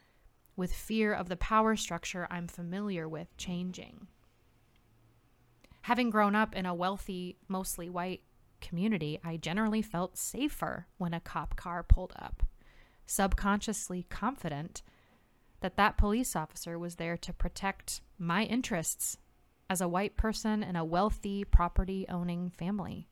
with 0.55 0.73
fear 0.73 1.13
of 1.13 1.29
the 1.29 1.35
power 1.35 1.75
structure 1.75 2.27
I'm 2.31 2.47
familiar 2.47 3.07
with 3.07 3.35
changing. 3.37 4.07
Having 5.83 6.09
grown 6.09 6.35
up 6.35 6.55
in 6.55 6.65
a 6.65 6.73
wealthy, 6.73 7.37
mostly 7.47 7.89
white 7.89 8.23
community, 8.59 9.19
I 9.23 9.37
generally 9.37 9.81
felt 9.83 10.17
safer 10.17 10.87
when 10.97 11.13
a 11.13 11.19
cop 11.19 11.55
car 11.55 11.83
pulled 11.83 12.13
up 12.17 12.43
subconsciously 13.07 14.05
confident 14.09 14.83
that 15.61 15.77
that 15.77 15.97
police 15.97 16.35
officer 16.35 16.77
was 16.77 16.95
there 16.95 17.17
to 17.17 17.33
protect 17.33 18.01
my 18.19 18.43
interests 18.43 19.17
as 19.69 19.81
a 19.81 19.87
white 19.87 20.15
person 20.15 20.61
in 20.61 20.75
a 20.75 20.85
wealthy 20.85 21.43
property 21.43 22.05
owning 22.07 22.51
family. 22.51 23.07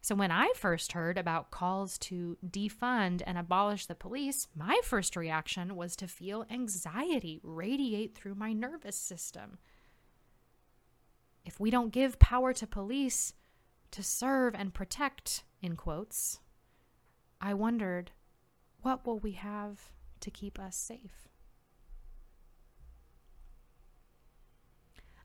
So, 0.00 0.14
when 0.14 0.30
I 0.30 0.52
first 0.54 0.92
heard 0.92 1.18
about 1.18 1.50
calls 1.50 1.98
to 1.98 2.38
defund 2.48 3.22
and 3.26 3.36
abolish 3.36 3.86
the 3.86 3.94
police, 3.96 4.46
my 4.54 4.80
first 4.84 5.16
reaction 5.16 5.74
was 5.74 5.96
to 5.96 6.06
feel 6.06 6.46
anxiety 6.48 7.40
radiate 7.42 8.14
through 8.14 8.36
my 8.36 8.52
nervous 8.52 8.96
system. 8.96 9.58
If 11.44 11.58
we 11.58 11.70
don't 11.70 11.92
give 11.92 12.20
power 12.20 12.52
to 12.52 12.66
police 12.66 13.32
to 13.90 14.02
serve 14.02 14.54
and 14.54 14.72
protect, 14.72 15.42
in 15.60 15.74
quotes, 15.74 16.38
I 17.40 17.54
wondered 17.54 18.12
what 18.82 19.06
will 19.06 19.18
we 19.18 19.32
have 19.32 19.90
to 20.20 20.30
keep 20.30 20.58
us 20.58 20.76
safe? 20.76 21.28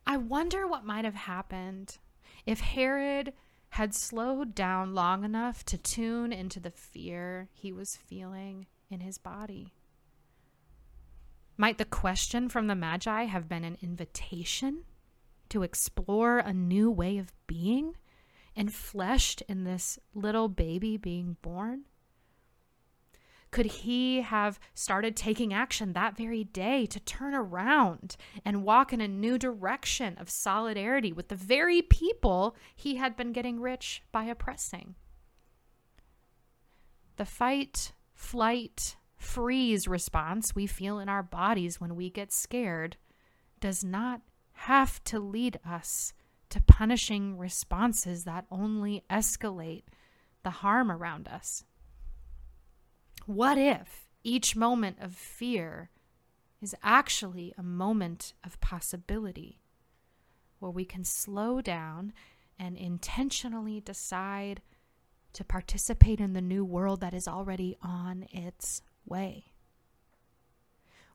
I 0.05 0.17
wonder 0.17 0.67
what 0.67 0.85
might 0.85 1.05
have 1.05 1.15
happened 1.15 1.97
if 2.45 2.59
Herod 2.59 3.33
had 3.69 3.95
slowed 3.95 4.53
down 4.53 4.93
long 4.93 5.23
enough 5.23 5.63
to 5.65 5.77
tune 5.77 6.33
into 6.33 6.59
the 6.59 6.71
fear 6.71 7.47
he 7.53 7.71
was 7.71 7.95
feeling 7.95 8.67
in 8.89 8.99
his 8.99 9.17
body. 9.17 9.73
Might 11.55 11.77
the 11.77 11.85
question 11.85 12.49
from 12.49 12.67
the 12.67 12.75
Magi 12.75 13.23
have 13.25 13.47
been 13.47 13.63
an 13.63 13.77
invitation 13.81 14.83
to 15.49 15.63
explore 15.63 16.39
a 16.39 16.51
new 16.51 16.89
way 16.91 17.17
of 17.17 17.33
being, 17.47 17.95
enfleshed 18.57 19.41
in 19.47 19.63
this 19.63 19.97
little 20.13 20.49
baby 20.49 20.97
being 20.97 21.37
born? 21.41 21.85
Could 23.51 23.65
he 23.65 24.21
have 24.21 24.59
started 24.73 25.15
taking 25.15 25.53
action 25.53 25.91
that 25.91 26.15
very 26.15 26.45
day 26.45 26.85
to 26.85 26.99
turn 27.01 27.33
around 27.33 28.15
and 28.45 28.63
walk 28.63 28.93
in 28.93 29.01
a 29.01 29.09
new 29.09 29.37
direction 29.37 30.17
of 30.17 30.29
solidarity 30.29 31.11
with 31.11 31.27
the 31.27 31.35
very 31.35 31.81
people 31.81 32.55
he 32.73 32.95
had 32.95 33.17
been 33.17 33.33
getting 33.33 33.59
rich 33.59 34.03
by 34.13 34.23
oppressing? 34.23 34.95
The 37.17 37.25
fight, 37.25 37.91
flight, 38.13 38.95
freeze 39.17 39.87
response 39.87 40.55
we 40.55 40.65
feel 40.65 40.97
in 40.97 41.09
our 41.09 41.23
bodies 41.23 41.79
when 41.79 41.95
we 41.97 42.09
get 42.09 42.31
scared 42.31 42.95
does 43.59 43.83
not 43.83 44.21
have 44.53 45.03
to 45.03 45.19
lead 45.19 45.59
us 45.65 46.13
to 46.49 46.61
punishing 46.61 47.37
responses 47.37 48.23
that 48.23 48.45
only 48.49 49.03
escalate 49.09 49.83
the 50.43 50.49
harm 50.49 50.89
around 50.89 51.27
us. 51.27 51.65
What 53.25 53.57
if 53.57 54.09
each 54.23 54.55
moment 54.55 54.97
of 54.99 55.13
fear 55.15 55.89
is 56.61 56.75
actually 56.83 57.53
a 57.57 57.63
moment 57.63 58.33
of 58.43 58.59
possibility 58.61 59.61
where 60.59 60.71
we 60.71 60.85
can 60.85 61.03
slow 61.03 61.61
down 61.61 62.13
and 62.57 62.77
intentionally 62.77 63.79
decide 63.79 64.61
to 65.33 65.43
participate 65.43 66.19
in 66.19 66.33
the 66.33 66.41
new 66.41 66.65
world 66.65 66.99
that 67.01 67.13
is 67.13 67.27
already 67.27 67.77
on 67.81 68.25
its 68.31 68.81
way? 69.05 69.53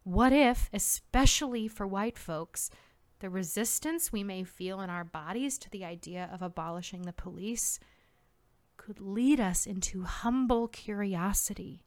What 0.02 0.32
if, 0.32 0.70
especially 0.72 1.66
for 1.66 1.86
white 1.86 2.16
folks, 2.16 2.70
the 3.18 3.30
resistance 3.30 4.12
we 4.12 4.22
may 4.22 4.44
feel 4.44 4.80
in 4.80 4.90
our 4.90 5.04
bodies 5.04 5.58
to 5.58 5.70
the 5.70 5.84
idea 5.84 6.30
of 6.32 6.42
abolishing 6.42 7.02
the 7.02 7.12
police 7.12 7.80
could 8.76 9.00
lead 9.00 9.40
us 9.40 9.66
into 9.66 10.04
humble 10.04 10.68
curiosity 10.68 11.82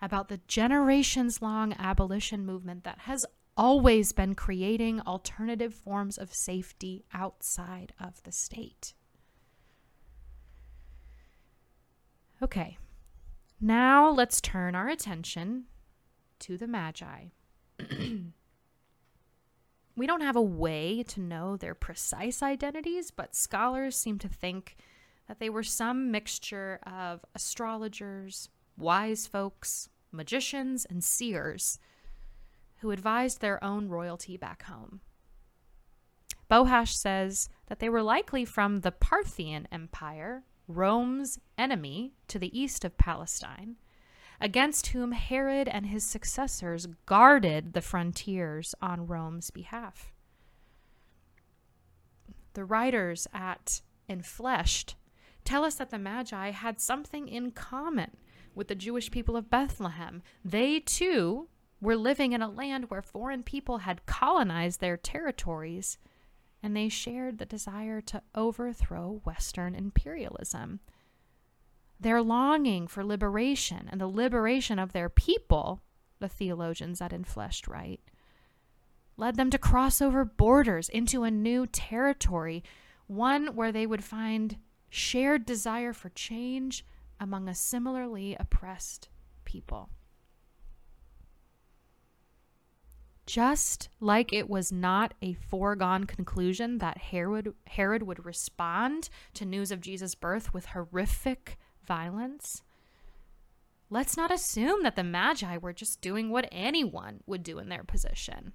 about 0.00 0.28
the 0.28 0.40
generations 0.46 1.42
long 1.42 1.74
abolition 1.78 2.46
movement 2.46 2.84
that 2.84 3.00
has 3.00 3.26
always 3.56 4.12
been 4.12 4.34
creating 4.34 5.00
alternative 5.00 5.74
forms 5.74 6.16
of 6.16 6.32
safety 6.32 7.04
outside 7.12 7.92
of 8.00 8.22
the 8.22 8.32
state. 8.32 8.94
Okay, 12.40 12.78
now 13.60 14.08
let's 14.08 14.40
turn 14.40 14.76
our 14.76 14.88
attention 14.88 15.64
to 16.38 16.56
the 16.56 16.68
Magi. 16.68 17.24
we 19.96 20.06
don't 20.06 20.20
have 20.20 20.36
a 20.36 20.42
way 20.42 21.02
to 21.02 21.20
know 21.20 21.56
their 21.56 21.74
precise 21.74 22.40
identities, 22.40 23.10
but 23.10 23.34
scholars 23.34 23.96
seem 23.96 24.18
to 24.20 24.28
think 24.28 24.76
that 25.26 25.40
they 25.40 25.50
were 25.50 25.64
some 25.64 26.12
mixture 26.12 26.78
of 26.86 27.24
astrologers, 27.34 28.48
wise 28.78 29.26
folks, 29.26 29.88
magicians, 30.12 30.86
and 30.88 31.02
seers 31.02 31.78
who 32.78 32.90
advised 32.90 33.40
their 33.40 33.62
own 33.62 33.88
royalty 33.88 34.36
back 34.36 34.62
home. 34.64 35.00
Bohache 36.50 36.94
says 36.94 37.48
that 37.66 37.78
they 37.78 37.88
were 37.88 38.02
likely 38.02 38.44
from 38.44 38.80
the 38.80 38.92
Parthian 38.92 39.68
Empire, 39.70 40.44
Rome's 40.66 41.38
enemy 41.58 42.14
to 42.28 42.38
the 42.38 42.58
east 42.58 42.84
of 42.84 42.96
Palestine, 42.96 43.76
against 44.40 44.88
whom 44.88 45.12
Herod 45.12 45.68
and 45.68 45.86
his 45.86 46.04
successors 46.04 46.86
guarded 47.06 47.72
the 47.72 47.80
frontiers 47.80 48.74
on 48.80 49.06
Rome's 49.06 49.50
behalf. 49.50 50.12
The 52.54 52.64
writers 52.64 53.26
at 53.34 53.82
Enfleshed 54.08 54.94
tell 55.44 55.64
us 55.64 55.74
that 55.74 55.90
the 55.90 55.98
Magi 55.98 56.50
had 56.50 56.80
something 56.80 57.28
in 57.28 57.50
common 57.50 58.16
with 58.58 58.68
the 58.68 58.74
Jewish 58.74 59.10
people 59.12 59.36
of 59.36 59.48
Bethlehem. 59.48 60.20
They 60.44 60.80
too 60.80 61.48
were 61.80 61.96
living 61.96 62.32
in 62.32 62.42
a 62.42 62.50
land 62.50 62.90
where 62.90 63.00
foreign 63.00 63.44
people 63.44 63.78
had 63.78 64.04
colonized 64.04 64.80
their 64.80 64.96
territories, 64.96 65.96
and 66.60 66.76
they 66.76 66.88
shared 66.88 67.38
the 67.38 67.46
desire 67.46 68.00
to 68.00 68.20
overthrow 68.34 69.22
Western 69.24 69.76
imperialism. 69.76 70.80
Their 72.00 72.20
longing 72.20 72.88
for 72.88 73.04
liberation 73.04 73.88
and 73.92 74.00
the 74.00 74.08
liberation 74.08 74.80
of 74.80 74.92
their 74.92 75.08
people, 75.08 75.82
the 76.18 76.28
theologians 76.28 77.00
at 77.00 77.12
Enfleshed 77.12 77.68
write, 77.68 78.00
led 79.16 79.36
them 79.36 79.50
to 79.50 79.58
cross 79.58 80.02
over 80.02 80.24
borders 80.24 80.88
into 80.88 81.22
a 81.22 81.30
new 81.30 81.64
territory, 81.64 82.64
one 83.06 83.54
where 83.54 83.70
they 83.70 83.86
would 83.86 84.02
find 84.02 84.56
shared 84.90 85.46
desire 85.46 85.92
for 85.92 86.08
change 86.08 86.84
among 87.20 87.48
a 87.48 87.54
similarly 87.54 88.36
oppressed 88.38 89.08
people. 89.44 89.90
Just 93.26 93.90
like 94.00 94.32
it 94.32 94.48
was 94.48 94.72
not 94.72 95.12
a 95.20 95.34
foregone 95.34 96.04
conclusion 96.04 96.78
that 96.78 96.96
Herod, 96.96 97.52
Herod 97.66 98.02
would 98.04 98.24
respond 98.24 99.10
to 99.34 99.44
news 99.44 99.70
of 99.70 99.82
Jesus' 99.82 100.14
birth 100.14 100.54
with 100.54 100.66
horrific 100.66 101.58
violence, 101.86 102.62
let's 103.90 104.16
not 104.16 104.32
assume 104.32 104.82
that 104.82 104.96
the 104.96 105.04
Magi 105.04 105.58
were 105.58 105.74
just 105.74 106.00
doing 106.00 106.30
what 106.30 106.48
anyone 106.50 107.20
would 107.26 107.42
do 107.42 107.58
in 107.58 107.68
their 107.68 107.84
position. 107.84 108.54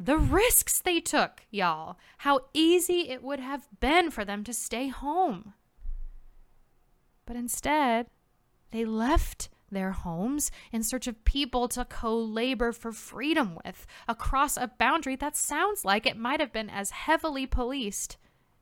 The 0.00 0.16
risks 0.16 0.80
they 0.80 1.00
took, 1.00 1.42
y'all, 1.50 1.98
how 2.18 2.46
easy 2.54 3.10
it 3.10 3.22
would 3.22 3.40
have 3.40 3.68
been 3.78 4.10
for 4.10 4.24
them 4.24 4.42
to 4.44 4.52
stay 4.52 4.88
home. 4.88 5.52
But 7.26 7.36
instead, 7.36 8.06
they 8.70 8.84
left 8.84 9.48
their 9.70 9.92
homes 9.92 10.50
in 10.70 10.82
search 10.82 11.06
of 11.06 11.24
people 11.24 11.66
to 11.68 11.84
co 11.84 12.16
labor 12.18 12.72
for 12.72 12.92
freedom 12.92 13.58
with 13.64 13.86
across 14.06 14.56
a 14.56 14.70
boundary 14.78 15.16
that 15.16 15.36
sounds 15.36 15.84
like 15.84 16.06
it 16.06 16.16
might 16.16 16.40
have 16.40 16.52
been 16.52 16.70
as 16.70 16.90
heavily 16.90 17.46
policed 17.46 18.18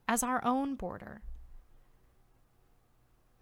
as 0.07 0.23
our 0.23 0.44
own 0.44 0.75
border. 0.77 1.23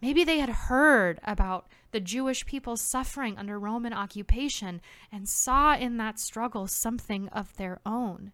Maybe 0.01 0.23
they 0.23 0.39
had 0.39 0.49
heard 0.49 1.19
about 1.23 1.67
the 1.91 1.99
Jewish 1.99 2.45
people 2.45 2.77
suffering 2.77 3.37
under 3.37 3.59
Roman 3.59 3.93
occupation 3.93 4.81
and 5.11 5.27
saw 5.27 5.75
in 5.75 5.97
that 5.97 6.19
struggle 6.19 6.67
something 6.67 7.27
of 7.29 7.55
their 7.57 7.81
own. 7.85 8.31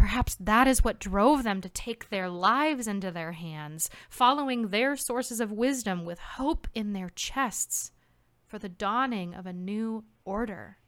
Perhaps 0.00 0.36
that 0.36 0.66
is 0.66 0.82
what 0.82 0.98
drove 0.98 1.42
them 1.42 1.60
to 1.60 1.68
take 1.68 2.08
their 2.08 2.30
lives 2.30 2.88
into 2.88 3.10
their 3.10 3.32
hands, 3.32 3.90
following 4.08 4.68
their 4.68 4.96
sources 4.96 5.40
of 5.40 5.52
wisdom 5.52 6.06
with 6.06 6.18
hope 6.18 6.66
in 6.74 6.94
their 6.94 7.10
chests 7.10 7.92
for 8.46 8.58
the 8.58 8.70
dawning 8.70 9.34
of 9.34 9.44
a 9.44 9.52
new 9.52 10.02
order. 10.24 10.78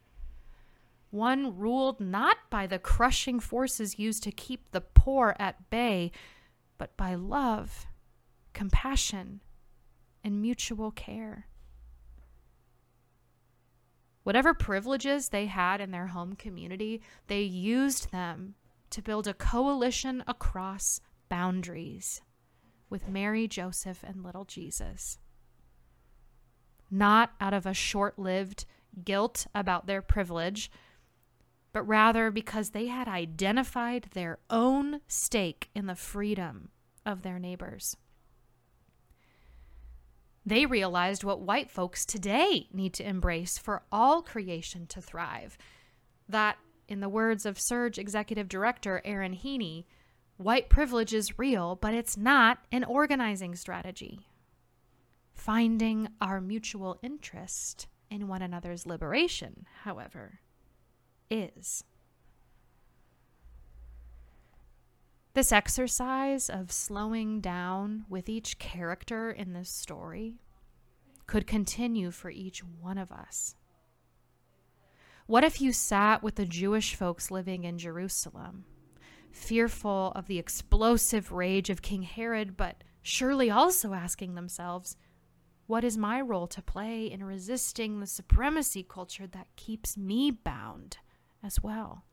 One 1.10 1.58
ruled 1.58 2.00
not 2.00 2.38
by 2.48 2.66
the 2.66 2.78
crushing 2.78 3.38
forces 3.38 3.98
used 3.98 4.22
to 4.22 4.32
keep 4.32 4.70
the 4.70 4.80
poor 4.80 5.36
at 5.38 5.68
bay, 5.68 6.10
but 6.78 6.96
by 6.96 7.14
love, 7.14 7.84
compassion, 8.54 9.42
and 10.24 10.40
mutual 10.40 10.90
care. 10.90 11.48
Whatever 14.22 14.54
privileges 14.54 15.28
they 15.28 15.44
had 15.44 15.82
in 15.82 15.90
their 15.90 16.06
home 16.06 16.34
community, 16.34 17.02
they 17.26 17.42
used 17.42 18.10
them 18.10 18.54
to 18.92 19.02
build 19.02 19.26
a 19.26 19.34
coalition 19.34 20.22
across 20.26 21.00
boundaries 21.28 22.20
with 22.88 23.08
Mary, 23.08 23.48
Joseph, 23.48 24.04
and 24.06 24.22
little 24.22 24.44
Jesus. 24.44 25.18
Not 26.90 27.32
out 27.40 27.54
of 27.54 27.64
a 27.64 27.72
short 27.72 28.18
lived 28.18 28.66
guilt 29.02 29.46
about 29.54 29.86
their 29.86 30.02
privilege, 30.02 30.70
but 31.72 31.82
rather 31.84 32.30
because 32.30 32.70
they 32.70 32.86
had 32.86 33.08
identified 33.08 34.08
their 34.12 34.38
own 34.50 35.00
stake 35.08 35.70
in 35.74 35.86
the 35.86 35.94
freedom 35.94 36.68
of 37.06 37.22
their 37.22 37.38
neighbors. 37.38 37.96
They 40.44 40.66
realized 40.66 41.24
what 41.24 41.40
white 41.40 41.70
folks 41.70 42.04
today 42.04 42.68
need 42.72 42.92
to 42.94 43.08
embrace 43.08 43.56
for 43.56 43.84
all 43.90 44.20
creation 44.20 44.86
to 44.88 45.00
thrive 45.00 45.56
that 46.28 46.58
in 46.92 47.00
the 47.00 47.08
words 47.08 47.46
of 47.46 47.56
SURJ 47.56 47.96
executive 47.96 48.48
director 48.48 49.00
Erin 49.04 49.34
Heaney, 49.34 49.86
white 50.36 50.68
privilege 50.68 51.14
is 51.14 51.38
real, 51.38 51.74
but 51.74 51.94
it's 51.94 52.18
not 52.18 52.58
an 52.70 52.84
organizing 52.84 53.56
strategy. 53.56 54.20
Finding 55.32 56.08
our 56.20 56.40
mutual 56.40 56.98
interest 57.02 57.86
in 58.10 58.28
one 58.28 58.42
another's 58.42 58.86
liberation, 58.86 59.66
however, 59.84 60.40
is. 61.30 61.82
This 65.32 65.50
exercise 65.50 66.50
of 66.50 66.70
slowing 66.70 67.40
down 67.40 68.04
with 68.10 68.28
each 68.28 68.58
character 68.58 69.30
in 69.30 69.54
this 69.54 69.70
story 69.70 70.34
could 71.26 71.46
continue 71.46 72.10
for 72.10 72.28
each 72.28 72.62
one 72.62 72.98
of 72.98 73.10
us. 73.10 73.54
What 75.26 75.44
if 75.44 75.60
you 75.60 75.72
sat 75.72 76.22
with 76.22 76.34
the 76.34 76.46
Jewish 76.46 76.94
folks 76.94 77.30
living 77.30 77.64
in 77.64 77.78
Jerusalem, 77.78 78.64
fearful 79.30 80.12
of 80.14 80.26
the 80.26 80.38
explosive 80.38 81.32
rage 81.32 81.70
of 81.70 81.82
King 81.82 82.02
Herod, 82.02 82.56
but 82.56 82.82
surely 83.02 83.50
also 83.50 83.94
asking 83.94 84.34
themselves, 84.34 84.96
what 85.66 85.84
is 85.84 85.96
my 85.96 86.20
role 86.20 86.46
to 86.48 86.60
play 86.60 87.06
in 87.06 87.24
resisting 87.24 88.00
the 88.00 88.06
supremacy 88.06 88.82
culture 88.82 89.26
that 89.28 89.46
keeps 89.56 89.96
me 89.96 90.30
bound 90.30 90.98
as 91.42 91.62
well? 91.62 92.04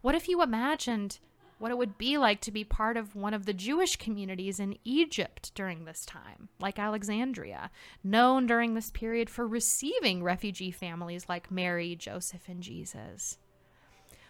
What 0.00 0.14
if 0.14 0.28
you 0.28 0.40
imagined 0.40 1.18
what 1.58 1.70
it 1.70 1.78
would 1.78 1.98
be 1.98 2.16
like 2.16 2.40
to 2.42 2.52
be 2.52 2.64
part 2.64 2.96
of 2.96 3.16
one 3.16 3.34
of 3.34 3.44
the 3.44 3.52
Jewish 3.52 3.96
communities 3.96 4.60
in 4.60 4.78
Egypt 4.84 5.52
during 5.54 5.84
this 5.84 6.06
time, 6.06 6.48
like 6.60 6.78
Alexandria, 6.78 7.70
known 8.04 8.46
during 8.46 8.74
this 8.74 8.90
period 8.90 9.28
for 9.28 9.46
receiving 9.46 10.22
refugee 10.22 10.70
families 10.70 11.28
like 11.28 11.50
Mary, 11.50 11.96
Joseph, 11.96 12.48
and 12.48 12.62
Jesus. 12.62 13.38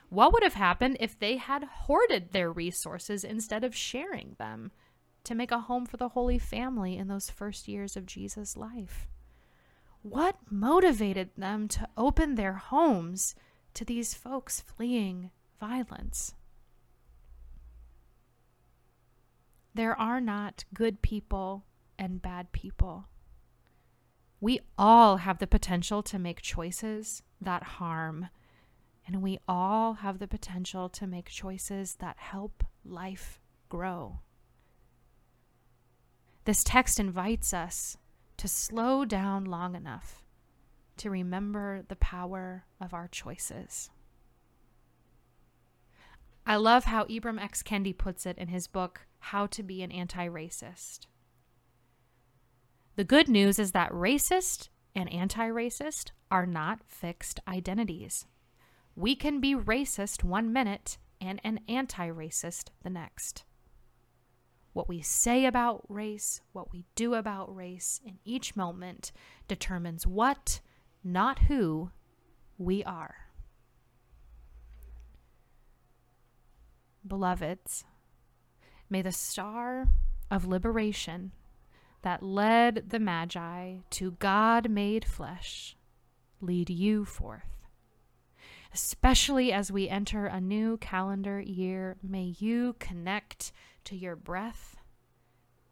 What 0.08 0.32
would 0.32 0.42
have 0.42 0.54
happened 0.54 0.96
if 1.00 1.18
they 1.18 1.36
had 1.36 1.64
hoarded 1.64 2.32
their 2.32 2.50
resources 2.50 3.24
instead 3.24 3.62
of 3.62 3.76
sharing 3.76 4.36
them 4.38 4.72
to 5.24 5.34
make 5.34 5.52
a 5.52 5.60
home 5.60 5.84
for 5.84 5.98
the 5.98 6.08
Holy 6.08 6.38
Family 6.38 6.96
in 6.96 7.08
those 7.08 7.28
first 7.28 7.68
years 7.68 7.94
of 7.94 8.06
Jesus' 8.06 8.56
life? 8.56 9.06
What 10.00 10.36
motivated 10.50 11.30
them 11.36 11.68
to 11.68 11.88
open 11.96 12.36
their 12.36 12.54
homes 12.54 13.34
to 13.74 13.84
these 13.84 14.14
folks 14.14 14.60
fleeing 14.62 15.30
violence? 15.60 16.34
There 19.78 19.94
are 19.96 20.20
not 20.20 20.64
good 20.74 21.02
people 21.02 21.64
and 22.00 22.20
bad 22.20 22.50
people. 22.50 23.06
We 24.40 24.58
all 24.76 25.18
have 25.18 25.38
the 25.38 25.46
potential 25.46 26.02
to 26.02 26.18
make 26.18 26.42
choices 26.42 27.22
that 27.40 27.62
harm, 27.62 28.28
and 29.06 29.22
we 29.22 29.38
all 29.46 29.92
have 29.94 30.18
the 30.18 30.26
potential 30.26 30.88
to 30.88 31.06
make 31.06 31.28
choices 31.28 31.94
that 32.00 32.16
help 32.18 32.64
life 32.84 33.38
grow. 33.68 34.18
This 36.44 36.64
text 36.64 36.98
invites 36.98 37.54
us 37.54 37.96
to 38.38 38.48
slow 38.48 39.04
down 39.04 39.44
long 39.44 39.76
enough 39.76 40.24
to 40.96 41.08
remember 41.08 41.84
the 41.86 41.94
power 41.94 42.64
of 42.80 42.92
our 42.92 43.06
choices. 43.06 43.90
I 46.44 46.56
love 46.56 46.86
how 46.86 47.04
Ibram 47.04 47.40
X. 47.40 47.62
Kendi 47.62 47.96
puts 47.96 48.26
it 48.26 48.36
in 48.38 48.48
his 48.48 48.66
book, 48.66 49.02
How 49.18 49.46
to 49.46 49.62
Be 49.62 49.82
an 49.82 49.92
Anti 49.92 50.28
Racist. 50.28 51.06
The 52.96 53.04
good 53.04 53.28
news 53.28 53.58
is 53.58 53.72
that 53.72 53.92
racist 53.92 54.70
and 54.94 55.12
anti 55.12 55.48
racist 55.48 56.10
are 56.30 56.46
not 56.46 56.80
fixed 56.88 57.38
identities. 57.46 58.26
We 58.96 59.14
can 59.14 59.40
be 59.40 59.54
racist 59.54 60.24
one 60.24 60.52
minute 60.52 60.98
and 61.20 61.40
an 61.44 61.60
anti 61.68 62.08
racist 62.08 62.70
the 62.82 62.90
next. 62.90 63.44
What 64.72 64.88
we 64.88 65.00
say 65.00 65.44
about 65.44 65.84
race, 65.88 66.40
what 66.52 66.72
we 66.72 66.84
do 66.94 67.14
about 67.14 67.54
race 67.54 68.00
in 68.04 68.18
each 68.24 68.56
moment 68.56 69.12
determines 69.46 70.06
what, 70.06 70.60
not 71.04 71.40
who, 71.40 71.90
we 72.58 72.82
are. 72.84 73.14
Beloveds, 77.06 77.84
may 78.90 79.02
the 79.02 79.12
star 79.12 79.88
of 80.30 80.46
liberation 80.46 81.32
that 82.02 82.22
led 82.22 82.90
the 82.90 82.98
Magi 82.98 83.78
to 83.90 84.12
God 84.12 84.70
made 84.70 85.04
flesh 85.04 85.76
lead 86.40 86.70
you 86.70 87.04
forth. 87.04 87.66
Especially 88.72 89.52
as 89.52 89.72
we 89.72 89.88
enter 89.88 90.26
a 90.26 90.40
new 90.40 90.76
calendar 90.76 91.40
year, 91.40 91.96
may 92.02 92.34
you 92.38 92.76
connect 92.78 93.52
to 93.84 93.96
your 93.96 94.14
breath 94.14 94.76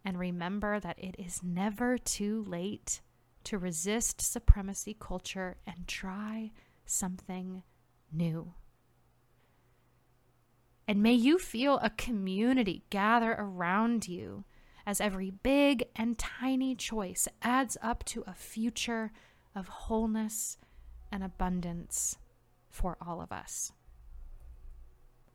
and 0.04 0.18
remember 0.18 0.80
that 0.80 0.98
it 0.98 1.14
is 1.18 1.42
never 1.42 1.98
too 1.98 2.44
late 2.46 3.00
to 3.44 3.58
resist 3.58 4.20
supremacy 4.20 4.96
culture 4.98 5.56
and 5.66 5.86
try 5.86 6.50
something 6.84 7.62
new. 8.12 8.52
And 10.88 11.02
may 11.02 11.14
you 11.14 11.38
feel 11.38 11.78
a 11.78 11.90
community 11.90 12.84
gather 12.90 13.32
around 13.38 14.06
you 14.06 14.44
as 14.86 15.00
every 15.00 15.30
big 15.30 15.84
and 15.96 16.16
tiny 16.16 16.76
choice 16.76 17.26
adds 17.42 17.76
up 17.82 18.04
to 18.04 18.22
a 18.26 18.34
future 18.34 19.10
of 19.54 19.66
wholeness 19.66 20.58
and 21.10 21.24
abundance 21.24 22.18
for 22.70 22.96
all 23.04 23.20
of 23.20 23.32
us. 23.32 23.72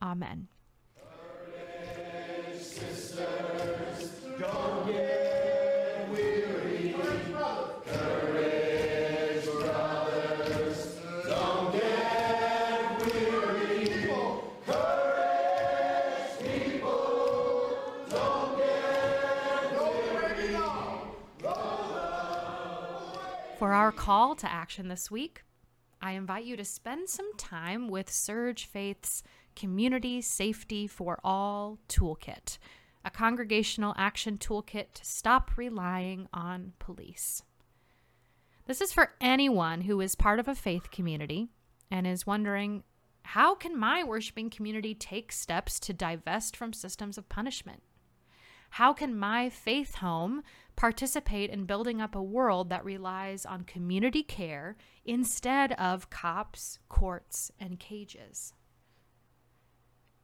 Amen. 0.01 0.47
For 6.07 6.70
action 24.71 24.87
this 24.87 25.11
week, 25.11 25.43
I 26.01 26.13
invite 26.13 26.45
you 26.45 26.55
to 26.55 26.63
spend 26.63 27.09
some 27.09 27.35
time 27.35 27.89
with 27.89 28.09
SURJ 28.09 28.63
Faith's 28.63 29.21
Community 29.53 30.21
Safety 30.21 30.87
for 30.87 31.19
All 31.25 31.77
Toolkit, 31.89 32.57
a 33.03 33.09
congregational 33.09 33.93
action 33.97 34.37
toolkit 34.37 34.93
to 34.93 35.03
stop 35.03 35.57
relying 35.57 36.29
on 36.33 36.71
police. 36.79 37.43
This 38.65 38.79
is 38.79 38.93
for 38.93 39.11
anyone 39.19 39.81
who 39.81 39.99
is 39.99 40.15
part 40.15 40.39
of 40.39 40.47
a 40.47 40.55
faith 40.55 40.89
community 40.89 41.49
and 41.91 42.07
is 42.07 42.25
wondering 42.25 42.83
how 43.23 43.55
can 43.55 43.77
my 43.77 44.05
worshiping 44.05 44.49
community 44.49 44.95
take 44.95 45.33
steps 45.33 45.81
to 45.81 45.91
divest 45.91 46.55
from 46.55 46.71
systems 46.71 47.17
of 47.17 47.27
punishment? 47.27 47.83
How 48.71 48.93
can 48.93 49.17
my 49.17 49.49
faith 49.49 49.95
home 49.95 50.43
participate 50.77 51.49
in 51.49 51.65
building 51.65 52.01
up 52.01 52.15
a 52.15 52.23
world 52.23 52.69
that 52.69 52.85
relies 52.85 53.45
on 53.45 53.65
community 53.65 54.23
care 54.23 54.77
instead 55.03 55.73
of 55.73 56.09
cops, 56.09 56.79
courts, 56.87 57.51
and 57.59 57.79
cages? 57.79 58.53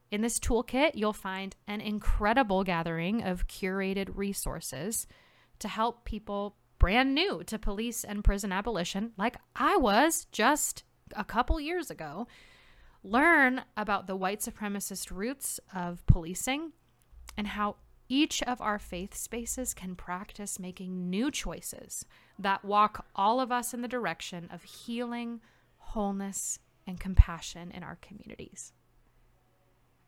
In 0.10 0.22
this 0.22 0.40
toolkit, 0.40 0.92
you'll 0.96 1.12
find 1.12 1.58
an 1.68 1.82
incredible 1.82 2.64
gathering 2.64 3.22
of 3.22 3.48
curated 3.48 4.12
resources 4.16 5.08
to 5.60 5.68
help 5.68 6.06
people 6.06 6.56
brand 6.80 7.14
new 7.14 7.44
to 7.48 7.60
police 7.60 8.06
and 8.06 8.24
prison 8.24 8.54
abolition, 8.54 9.12
like 9.18 9.36
I 9.58 9.76
was 9.76 10.26
just 10.32 10.84
a 11.14 11.26
couple 11.26 11.60
years 11.60 11.92
ago, 11.92 12.28
learn 13.04 13.64
about 13.76 14.08
the 14.08 14.16
white 14.16 14.40
supremacist 14.40 15.12
roots 15.12 15.60
of 15.76 16.06
policing 16.06 16.72
and 17.36 17.48
how 17.48 17.76
each 18.10 18.42
of 18.44 18.62
our 18.62 18.80
faith 18.80 19.16
spaces 19.16 19.74
can 19.74 19.96
practice 19.96 20.60
making 20.60 21.10
new 21.10 21.30
choices 21.30 22.06
that 22.40 22.64
walk 22.64 23.06
all 23.16 23.40
of 23.40 23.52
us 23.52 23.74
in 23.74 23.82
the 23.82 23.88
direction 23.88 24.48
of 24.52 24.64
healing, 24.64 25.42
wholeness, 25.78 26.60
and 26.86 27.00
compassion 27.00 27.72
in 27.72 27.84
our 27.84 27.98
communities. 28.02 28.72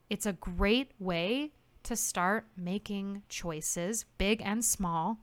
It's 0.10 0.26
a 0.26 0.34
great 0.34 0.92
way 1.00 1.52
to 1.84 1.96
start 1.96 2.48
making 2.58 3.24
choices, 3.30 4.06
big 4.18 4.42
and 4.44 4.64
small, 4.64 5.20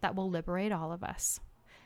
that 0.00 0.14
will 0.14 0.30
liberate 0.30 0.72
all 0.72 0.92
of 0.92 1.04
us, 1.04 1.40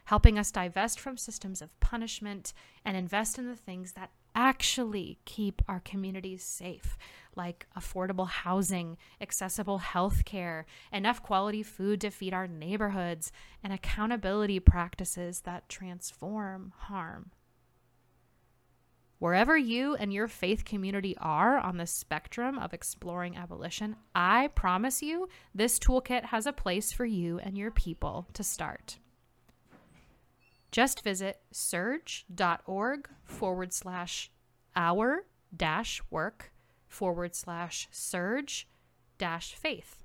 helping 0.04 0.38
us 0.38 0.50
divest 0.50 0.98
from 1.00 1.16
systems 1.16 1.60
of 1.60 1.78
punishment 1.80 2.52
and 2.84 2.96
invest 2.96 3.38
in 3.38 3.46
the 3.48 3.56
things 3.56 3.92
that 3.92 4.10
actually 4.36 5.18
keep 5.24 5.62
our 5.66 5.80
communities 5.80 6.44
safe, 6.44 6.98
like 7.34 7.66
affordable 7.76 8.28
housing, 8.28 8.98
accessible 9.20 9.78
health 9.78 10.24
care, 10.26 10.66
enough 10.92 11.22
quality 11.22 11.62
food 11.62 12.00
to 12.02 12.10
feed 12.10 12.34
our 12.34 12.46
neighborhoods, 12.46 13.32
and 13.64 13.72
accountability 13.72 14.60
practices 14.60 15.40
that 15.40 15.68
transform 15.68 16.72
harm. 16.76 17.30
Wherever 19.18 19.56
you 19.56 19.94
and 19.94 20.12
your 20.12 20.28
faith 20.28 20.66
community 20.66 21.16
are 21.18 21.56
on 21.56 21.78
the 21.78 21.86
spectrum 21.86 22.58
of 22.58 22.74
exploring 22.74 23.34
abolition, 23.34 23.96
I 24.14 24.48
promise 24.48 25.02
you 25.02 25.30
this 25.54 25.78
toolkit 25.78 26.26
has 26.26 26.44
a 26.44 26.52
place 26.52 26.92
for 26.92 27.06
you 27.06 27.38
and 27.38 27.56
your 27.56 27.70
people 27.70 28.28
to 28.34 28.44
start. 28.44 28.98
Just 30.76 31.02
visit 31.02 31.40
surj.org 31.54 33.08
forward 33.24 33.72
slash 33.72 34.30
our 34.76 35.24
dash 35.56 36.02
work 36.10 36.52
forward 36.86 37.34
slash 37.34 37.88
surj 37.90 38.66
dash 39.16 39.54
faith. 39.54 40.04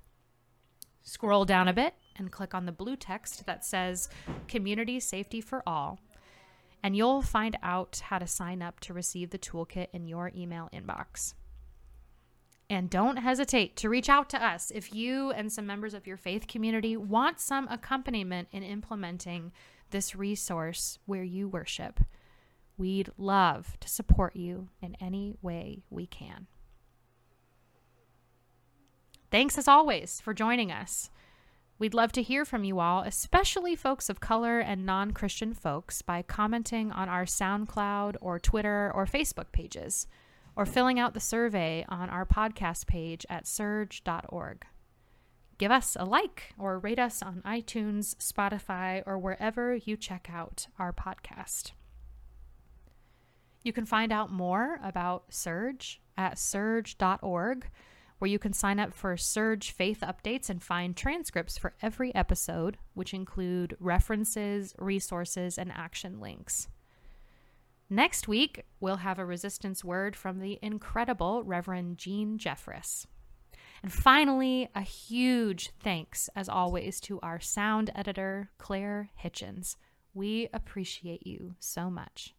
Scroll 1.02 1.44
down 1.44 1.68
a 1.68 1.74
bit 1.74 1.92
and 2.16 2.32
click 2.32 2.54
on 2.54 2.64
the 2.64 2.72
blue 2.72 2.96
text 2.96 3.44
that 3.44 3.66
says 3.66 4.08
Community 4.48 4.98
Safety 4.98 5.42
for 5.42 5.62
All, 5.66 6.00
and 6.82 6.96
you'll 6.96 7.20
find 7.20 7.58
out 7.62 8.00
how 8.06 8.18
to 8.18 8.26
sign 8.26 8.62
up 8.62 8.80
to 8.80 8.94
receive 8.94 9.28
the 9.28 9.38
toolkit 9.38 9.88
in 9.92 10.06
your 10.06 10.32
email 10.34 10.70
inbox. 10.72 11.34
And 12.70 12.88
don't 12.88 13.18
hesitate 13.18 13.76
to 13.76 13.90
reach 13.90 14.08
out 14.08 14.30
to 14.30 14.42
us 14.42 14.72
if 14.74 14.94
you 14.94 15.32
and 15.32 15.52
some 15.52 15.66
members 15.66 15.92
of 15.92 16.06
your 16.06 16.16
faith 16.16 16.46
community 16.46 16.96
want 16.96 17.40
some 17.40 17.68
accompaniment 17.68 18.48
in 18.52 18.62
implementing 18.62 19.52
this 19.92 20.16
resource 20.16 20.98
where 21.06 21.22
you 21.22 21.48
worship. 21.48 22.00
We'd 22.76 23.10
love 23.16 23.78
to 23.80 23.88
support 23.88 24.34
you 24.34 24.68
in 24.80 24.96
any 25.00 25.36
way 25.40 25.84
we 25.88 26.06
can. 26.06 26.48
Thanks 29.30 29.56
as 29.56 29.68
always 29.68 30.20
for 30.20 30.34
joining 30.34 30.72
us. 30.72 31.08
We'd 31.78 31.94
love 31.94 32.12
to 32.12 32.22
hear 32.22 32.44
from 32.44 32.64
you 32.64 32.80
all, 32.80 33.02
especially 33.02 33.74
folks 33.76 34.08
of 34.08 34.20
color 34.20 34.60
and 34.60 34.84
non 34.84 35.12
Christian 35.12 35.54
folks, 35.54 36.02
by 36.02 36.22
commenting 36.22 36.92
on 36.92 37.08
our 37.08 37.24
SoundCloud 37.24 38.16
or 38.20 38.38
Twitter 38.38 38.92
or 38.94 39.06
Facebook 39.06 39.52
pages, 39.52 40.06
or 40.54 40.66
filling 40.66 40.98
out 40.98 41.14
the 41.14 41.20
survey 41.20 41.84
on 41.88 42.10
our 42.10 42.26
podcast 42.26 42.86
page 42.86 43.24
at 43.28 43.44
surj.org 43.44 44.66
give 45.62 45.70
us 45.70 45.96
a 46.00 46.04
like 46.04 46.52
or 46.58 46.76
rate 46.80 46.98
us 46.98 47.22
on 47.22 47.40
iTunes, 47.46 48.16
Spotify, 48.16 49.00
or 49.06 49.16
wherever 49.16 49.76
you 49.76 49.96
check 49.96 50.28
out 50.28 50.66
our 50.76 50.92
podcast. 50.92 51.70
You 53.62 53.72
can 53.72 53.86
find 53.86 54.10
out 54.10 54.32
more 54.32 54.80
about 54.82 55.30
SURJ 55.30 55.98
at 56.18 56.34
surj.org, 56.34 57.70
where 58.18 58.28
you 58.28 58.40
can 58.40 58.52
sign 58.52 58.80
up 58.80 58.92
for 58.92 59.14
SURJ 59.14 59.70
Faith 59.70 60.00
updates 60.02 60.50
and 60.50 60.60
find 60.60 60.96
transcripts 60.96 61.56
for 61.56 61.74
every 61.80 62.12
episode, 62.12 62.76
which 62.94 63.14
include 63.14 63.76
references, 63.78 64.74
resources, 64.80 65.58
and 65.58 65.70
action 65.70 66.18
links. 66.18 66.66
Next 67.88 68.26
week, 68.26 68.64
we'll 68.80 68.96
have 68.96 69.20
a 69.20 69.24
resistance 69.24 69.84
word 69.84 70.16
from 70.16 70.40
the 70.40 70.58
incredible 70.60 71.44
Reverend 71.44 71.98
Jean 71.98 72.36
Jeffress. 72.36 73.06
And 73.82 73.92
finally, 73.92 74.68
a 74.76 74.82
huge 74.82 75.70
thanks, 75.80 76.30
as 76.36 76.48
always, 76.48 77.00
to 77.00 77.18
our 77.20 77.40
sound 77.40 77.90
editor, 77.96 78.50
Claire 78.56 79.10
Hitchens. 79.22 79.76
We 80.14 80.48
appreciate 80.52 81.26
you 81.26 81.56
so 81.58 81.90
much. 81.90 82.34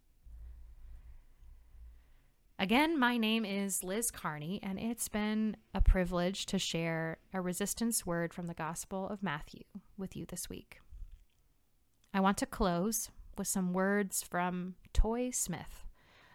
Again, 2.57 2.97
my 2.97 3.17
name 3.17 3.43
is 3.43 3.83
Liz 3.83 4.09
Kearny, 4.09 4.59
and 4.63 4.79
it's 4.79 5.09
been 5.09 5.57
a 5.73 5.81
privilege 5.81 6.45
to 6.45 6.57
share 6.57 7.17
a 7.33 7.41
resistance 7.41 8.05
word 8.05 8.33
from 8.33 8.47
the 8.47 8.53
Gospel 8.53 9.09
of 9.09 9.21
Matthew 9.21 9.63
with 9.97 10.15
you 10.15 10.25
this 10.25 10.49
week. 10.49 10.79
I 12.13 12.21
want 12.21 12.37
to 12.37 12.45
close 12.45 13.09
with 13.37 13.47
some 13.47 13.73
words 13.73 14.23
from 14.23 14.75
Toy 14.93 15.31
Smith 15.31 15.82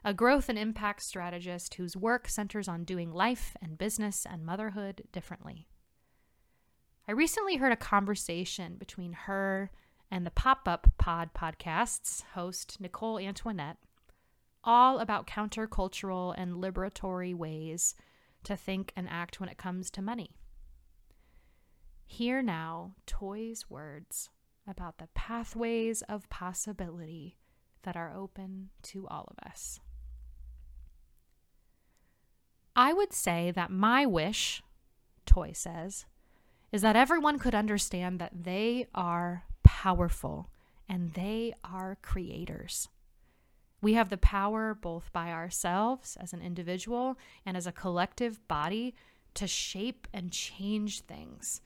a 0.05 0.15
growth 0.15 0.49
and 0.49 0.59
impact 0.59 1.03
strategist 1.03 1.75
whose 1.75 1.97
work 1.97 2.29
centers 2.29 2.69
on 2.69 2.85
doing 2.85 3.13
life 3.13 3.57
and 3.61 3.79
business 3.79 4.27
and 4.29 4.45
motherhood 4.45 5.03
differently. 5.13 5.67
I 7.09 7.13
recently 7.13 7.57
heard 7.57 7.73
a 7.73 7.77
conversation 7.77 8.77
between 8.77 9.13
her 9.13 9.71
and 10.11 10.25
the 10.25 10.31
Pop 10.31 10.69
Up 10.69 10.87
Pod 10.99 11.31
podcast's 11.35 12.23
host, 12.35 12.81
Nicole 12.81 13.19
Antoinette, 13.19 13.79
all 14.65 14.99
about 14.99 15.27
countercultural 15.27 16.35
and 16.37 16.55
liberatory 16.55 17.35
ways 17.35 17.95
to 18.45 18.57
think 18.57 18.93
and 18.97 19.09
act 19.09 19.41
when 19.41 19.49
it 19.49 19.59
comes 19.59 19.91
to 19.91 20.03
money. 20.03 20.37
Hear 22.07 22.43
now 22.43 22.95
Toy's 23.07 23.69
words 23.69 24.31
about 24.67 24.99
the 24.99 25.09
pathways 25.15 26.03
of 26.03 26.29
possibility 26.29 27.39
that 27.83 27.97
are 27.97 28.15
open 28.15 28.71
to 28.83 29.07
all 29.09 29.31
of 29.31 29.51
us. 29.51 29.81
I 32.79 32.93
would 32.93 33.13
say 33.13 33.51
that 33.57 33.73
my 33.73 34.07
wish, 34.07 34.63
Toy 35.27 35.51
says, 35.53 36.07
is 36.71 36.81
that 36.83 36.95
everyone 36.95 37.41
could 37.41 37.55
understand 37.55 38.21
that 38.21 38.45
they 38.45 38.87
are 38.95 39.43
powerful 39.65 40.49
and 40.89 41.13
they 41.15 41.55
are 41.65 41.99
creators. 42.03 42.89
We 43.83 43.95
have 43.95 44.11
the 44.11 44.17
power, 44.17 44.79
both 44.81 45.13
by 45.13 45.33
ourselves 45.33 46.17
as 46.21 46.33
an 46.33 46.41
individual 46.41 47.19
and 47.45 47.57
as 47.57 47.67
a 47.67 47.73
collective 47.73 48.47
body, 48.47 48.95
to 49.35 49.49
shape 49.49 50.07
and 50.15 50.31
change 50.31 51.01
things. 51.01 51.61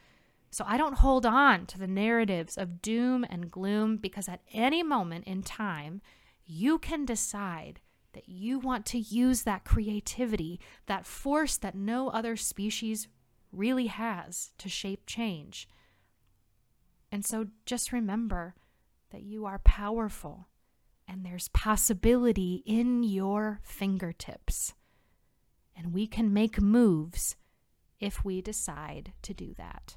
So 0.50 0.64
I 0.66 0.78
don't 0.78 0.94
hold 0.94 1.26
on 1.26 1.66
to 1.66 1.78
the 1.78 1.86
narratives 1.86 2.56
of 2.56 2.80
doom 2.80 3.26
and 3.28 3.50
gloom 3.50 3.98
because 3.98 4.30
at 4.30 4.40
any 4.50 4.82
moment 4.82 5.26
in 5.26 5.42
time, 5.42 6.00
you 6.46 6.78
can 6.78 7.04
decide 7.04 7.80
that 8.12 8.28
you 8.28 8.58
want 8.58 8.86
to 8.86 8.98
use 8.98 9.42
that 9.42 9.64
creativity, 9.64 10.60
that 10.86 11.06
force 11.06 11.56
that 11.56 11.74
no 11.74 12.08
other 12.08 12.36
species 12.36 13.08
really 13.50 13.86
has 13.86 14.52
to 14.58 14.68
shape 14.68 15.06
change. 15.06 15.68
And 17.10 17.24
so 17.24 17.46
just 17.66 17.92
remember 17.92 18.54
that 19.10 19.22
you 19.22 19.44
are 19.44 19.58
powerful 19.58 20.48
and 21.06 21.24
there's 21.24 21.48
possibility 21.48 22.62
in 22.64 23.02
your 23.02 23.60
fingertips. 23.62 24.74
And 25.76 25.92
we 25.92 26.06
can 26.06 26.32
make 26.32 26.60
moves 26.60 27.36
if 28.00 28.24
we 28.24 28.40
decide 28.40 29.12
to 29.22 29.34
do 29.34 29.54
that. 29.58 29.96